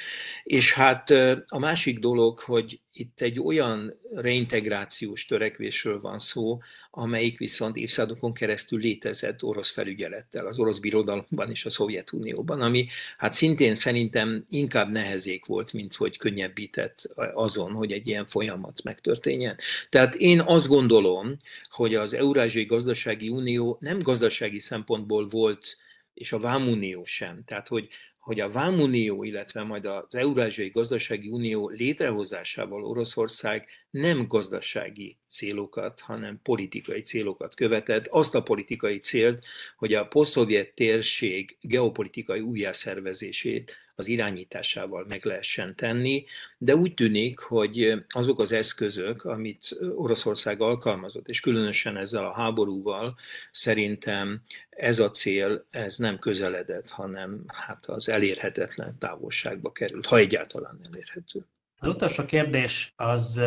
[0.44, 1.10] És hát
[1.46, 6.58] a másik dolog, hogy itt egy olyan reintegrációs törekvésről van szó,
[6.96, 13.32] amelyik viszont évszázadokon keresztül létezett orosz felügyelettel, az orosz birodalomban és a Szovjetunióban, ami hát
[13.32, 19.56] szintén szerintem inkább nehezék volt, mint hogy könnyebbített azon, hogy egy ilyen folyamat megtörténjen.
[19.88, 21.36] Tehát én azt gondolom,
[21.70, 25.76] hogy az Eurázsiai Gazdasági Unió nem gazdasági szempontból volt,
[26.14, 27.42] és a Vámunió sem.
[27.44, 27.88] Tehát, hogy
[28.18, 36.40] hogy a Vámunió, illetve majd az Eurázsiai Gazdasági Unió létrehozásával Oroszország nem gazdasági célokat, hanem
[36.42, 38.06] politikai célokat követett.
[38.06, 39.44] Azt a politikai célt,
[39.76, 46.24] hogy a posztszovjet térség geopolitikai újjászervezését az irányításával meg lehessen tenni,
[46.58, 53.16] de úgy tűnik, hogy azok az eszközök, amit Oroszország alkalmazott, és különösen ezzel a háborúval,
[53.52, 60.80] szerintem ez a cél, ez nem közeledett, hanem hát az elérhetetlen távolságba került, ha egyáltalán
[60.90, 61.46] elérhető.
[61.78, 63.38] Az utolsó kérdés az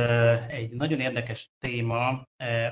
[0.50, 2.08] egy nagyon érdekes téma,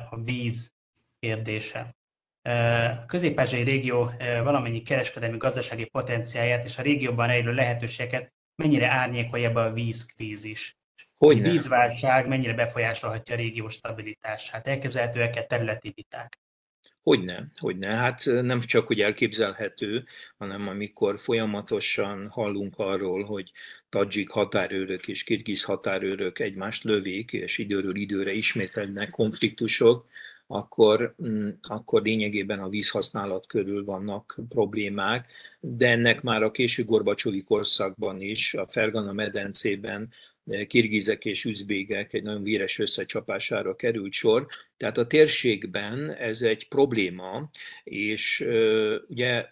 [0.10, 0.74] a víz
[1.20, 1.96] kérdése.
[2.42, 4.12] A közép régió
[4.44, 10.76] valamennyi kereskedelmi gazdasági potenciáját és a régióban rejlő lehetőségeket mennyire árnyékolja be a vízkrízis?
[11.18, 14.68] Hogy a vízválság mennyire befolyásolhatja a régió stabilitását?
[14.68, 16.40] Elképzelhetőek-e területi viták?
[17.02, 17.96] Hogyne, hogyne.
[17.96, 20.06] Hát nem csak, hogy elképzelhető,
[20.38, 23.52] hanem amikor folyamatosan hallunk arról, hogy
[23.96, 30.08] tadzsik határőrök és kirgiz határőrök egymást lövik, és időről időre ismételnek konfliktusok,
[30.48, 35.28] akkor, mm, akkor lényegében a vízhasználat körül vannak problémák,
[35.60, 40.10] de ennek már a késő Gorbacsovi korszakban is, a Fergana medencében
[40.46, 44.48] eh, kirgizek és üzbégek egy nagyon véres összecsapására került sor.
[44.78, 47.50] Tehát a térségben ez egy probléma,
[47.84, 48.46] és
[49.08, 49.50] ugye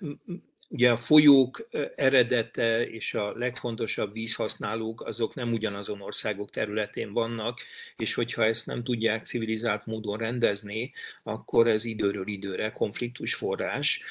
[0.74, 7.60] Ugye a folyók eredete és a legfontosabb vízhasználók azok nem ugyanazon országok területén vannak,
[7.98, 10.92] és hogyha ezt nem tudják civilizált módon rendezni,
[11.24, 14.02] akkor ez időről időre konfliktus forrás.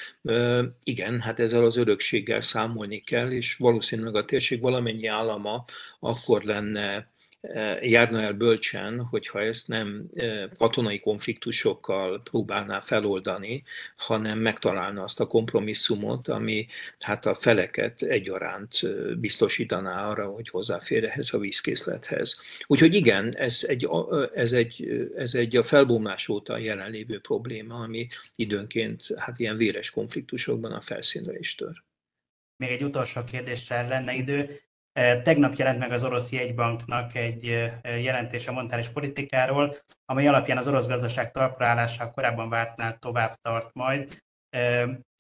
[0.85, 5.65] Igen, hát ezzel az örökséggel számolni kell, és valószínűleg a térség valamennyi állama
[6.01, 7.12] akkor lenne
[7.81, 10.11] járna el bölcsen, hogyha ezt nem
[10.59, 13.63] katonai konfliktusokkal próbálná feloldani,
[13.97, 16.67] hanem megtalálna azt a kompromisszumot, ami
[16.99, 18.81] hát a feleket egyaránt
[19.19, 22.41] biztosítaná arra, hogy hozzáfér ehhez a vízkészlethez.
[22.67, 23.89] Úgyhogy igen, ez egy,
[24.35, 30.73] ez egy, ez egy a felbomlás óta jelenlévő probléma, ami időnként hát ilyen véres konfliktusokban
[30.73, 31.83] a felszínre is tör.
[32.57, 34.51] Még egy utolsó kérdéssel lenne idő.
[35.23, 39.75] Tegnap jelent meg az orosz jegybanknak egy jelentése a monetáris politikáról,
[40.05, 44.23] amely alapján az orosz gazdaság talpraállása korábban vártnál tovább tart majd.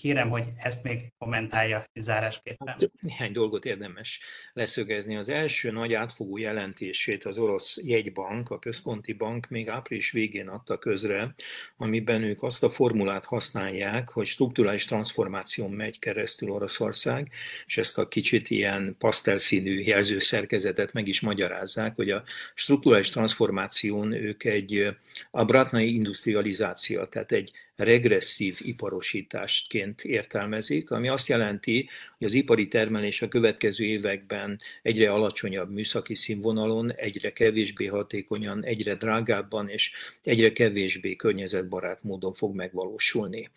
[0.02, 2.68] Kérem, hogy ezt még kommentálja zárásképpen.
[2.68, 4.20] Hát, néhány dolgot érdemes
[4.52, 5.16] leszögezni.
[5.16, 10.78] Az első nagy átfogó jelentését az orosz jegybank, a központi bank még április végén adta
[10.78, 11.34] közre,
[11.76, 17.30] amiben ők azt a formulát használják, hogy strukturális transformáció megy keresztül Oroszország,
[17.66, 22.22] és ezt a kicsit ilyen pasztelszínű jelzőszerkezetet meg is magyarázzák, hogy a
[22.54, 24.96] strukturális transformáción ők egy
[25.30, 31.88] abratnai industrializáció, tehát egy regresszív iparosításként értelmezik, ami azt jelenti,
[32.18, 38.94] hogy az ipari termelés a következő években egyre alacsonyabb műszaki színvonalon, egyre kevésbé hatékonyan, egyre
[38.94, 39.92] drágábban és
[40.22, 43.50] egyre kevésbé környezetbarát módon fog megvalósulni.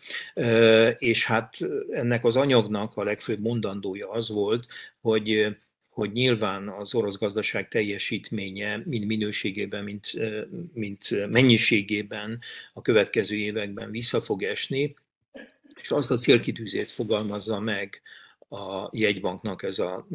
[0.98, 1.56] És hát
[1.90, 4.66] ennek az anyagnak a legfőbb mondandója az volt,
[5.00, 5.56] hogy
[5.96, 10.12] hogy nyilván az orosz gazdaság teljesítménye, mind minőségében, mint,
[10.72, 12.40] mint mennyiségében
[12.72, 14.94] a következő években vissza fog esni,
[15.80, 18.02] és azt a célkitűzést fogalmazza meg
[18.48, 20.06] a jegybanknak ez a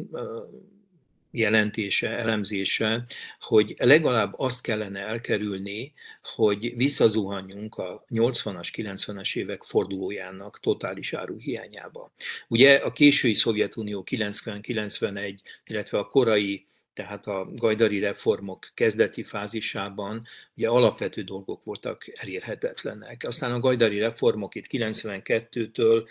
[1.30, 3.04] jelentése, elemzése,
[3.40, 12.12] hogy legalább azt kellene elkerülni, hogy visszazuhanjunk a 80-as, 90-es évek fordulójának totális áruhiányába.
[12.48, 20.24] Ugye a késői Szovjetunió 90-91, illetve a korai tehát a gajdari reformok kezdeti fázisában
[20.56, 23.24] ugye alapvető dolgok voltak elérhetetlenek.
[23.26, 26.06] Aztán a gajdari reformok itt 92-től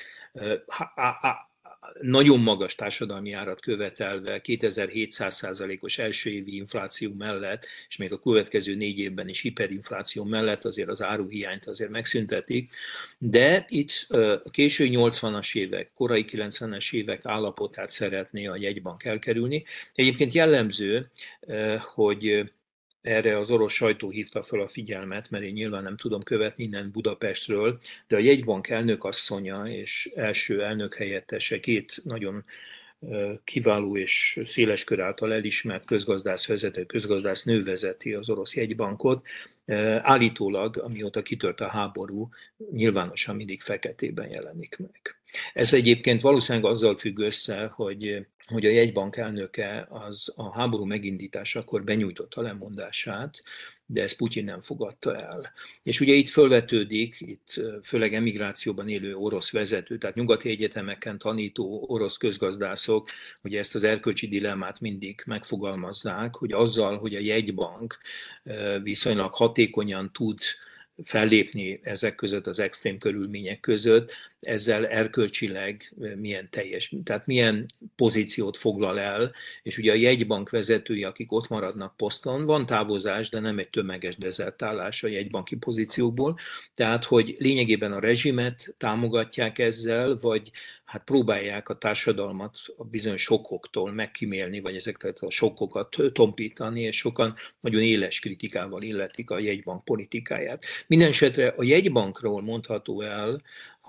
[2.02, 9.00] nagyon magas társadalmi árat követelve 2700%-os első évi infláció mellett, és még a következő négy
[9.00, 12.72] évben is hiperinfláció mellett azért az áruhiányt azért megszüntetik,
[13.18, 14.08] de itt
[14.44, 19.64] a késő 80-as évek, korai 90-es évek állapotát szeretné a jegybank elkerülni.
[19.94, 21.10] Egyébként jellemző,
[21.94, 22.52] hogy
[23.02, 26.92] erre az orosz sajtó hívta fel a figyelmet, mert én nyilván nem tudom követni innen
[26.92, 32.44] Budapestről, de a jegybank elnökasszonya és első elnök helyettese két nagyon
[33.44, 39.26] kiváló és széles kör által elismert közgazdász vezető, közgazdász nő vezeti az orosz jegybankot.
[40.02, 42.30] Állítólag, amióta kitört a háború,
[42.72, 45.16] nyilvánosan mindig feketében jelenik meg.
[45.54, 51.84] Ez egyébként valószínűleg azzal függ össze, hogy, hogy a jegybank elnöke az a háború megindításakor
[51.84, 53.44] benyújtotta lemondását,
[53.92, 55.52] de ezt Putyin nem fogadta el.
[55.84, 62.18] És ugye itt fölvetődik, itt főleg emigrációban élő orosz vezető, tehát nyugati egyetemeken tanító orosz
[62.18, 63.10] közgazdászok,
[63.44, 67.98] ugye ezt az erkölcsi dilemmát mindig megfogalmazzák, hogy azzal, hogy a jegybank
[68.84, 70.40] viszonylag hatékonyan tud
[71.04, 74.12] fellépni ezek között az extrém körülmények között,
[74.42, 77.66] ezzel erkölcsileg milyen teljes, tehát milyen
[77.96, 79.32] pozíciót foglal el,
[79.64, 84.18] és ugye a jegybank vezetői, akik ott maradnak poszton, van távozás, de nem egy tömeges
[84.18, 86.40] dezertálás a jegybanki pozíciókból,
[86.74, 90.52] tehát hogy lényegében a rezsimet támogatják ezzel, vagy
[90.92, 97.36] hát próbálják a társadalmat a bizonyos sokkoktól megkímélni, vagy ezeket a sokkokat tompítani, és sokan
[97.60, 100.64] nagyon éles kritikával illetik a jegybank politikáját.
[100.88, 103.42] Mindenesetre a jegybankról mondható el,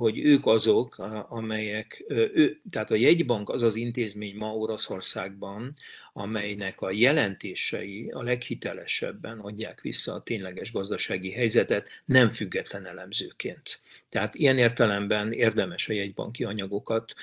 [0.02, 0.98] hogy ők azok,
[1.28, 5.72] amelyek, ő, tehát a jegybank az az intézmény ma Oroszországban,
[6.12, 13.80] amelynek a jelentései a leghitelesebben adják vissza a tényleges gazdasági helyzetet, nem független elemzőként.
[14.08, 17.14] Tehát ilyen értelemben érdemes a jegybanki anyagokat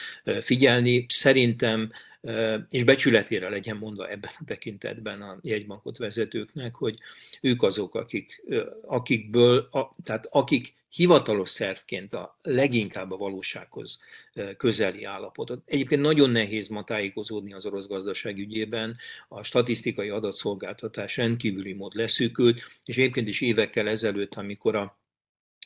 [0.41, 1.05] figyelni.
[1.09, 1.91] Szerintem
[2.69, 6.97] és becsületére legyen mondva ebben a tekintetben a jegybankot vezetőknek, hogy
[7.41, 8.43] ők azok, akik,
[8.85, 13.99] akikből, a, tehát akik hivatalos szervként a leginkább a valósághoz
[14.57, 15.61] közeli állapotot.
[15.65, 18.97] Egyébként nagyon nehéz ma tájékozódni az orosz gazdaság ügyében,
[19.27, 24.97] a statisztikai adatszolgáltatás rendkívüli mód leszűkült, és egyébként is évekkel ezelőtt, amikor a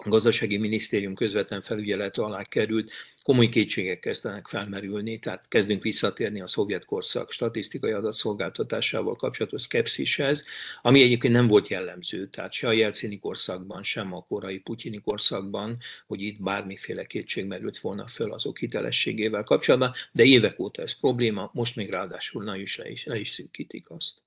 [0.03, 2.91] a gazdasági minisztérium közvetlen felügyelet alá került,
[3.23, 10.45] komoly kétségek kezdenek felmerülni, tehát kezdünk visszatérni a szovjet korszak statisztikai adatszolgáltatásával kapcsolatos szkepszishez,
[10.81, 15.77] ami egyébként nem volt jellemző, tehát se a jelcini korszakban, sem a korai putyini korszakban,
[16.07, 21.49] hogy itt bármiféle kétség merült volna föl azok hitelességével kapcsolatban, de évek óta ez probléma,
[21.53, 24.21] most még ráadásul na is le is, le is szűkítik azt.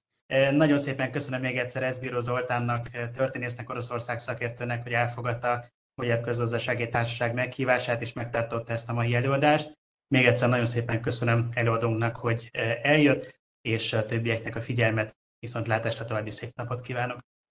[0.50, 6.88] Nagyon szépen köszönöm még egyszer Eszbíró Zoltánnak, történésznek, Oroszország szakértőnek, hogy elfogadta a Magyar Közgazdasági
[6.88, 9.72] Társaság meghívását, és megtartotta ezt a mai előadást.
[10.08, 12.48] Még egyszer nagyon szépen köszönöm előadónknak, hogy
[12.82, 17.20] eljött, és a többieknek a figyelmet, viszont látásra további szép napot kívánok!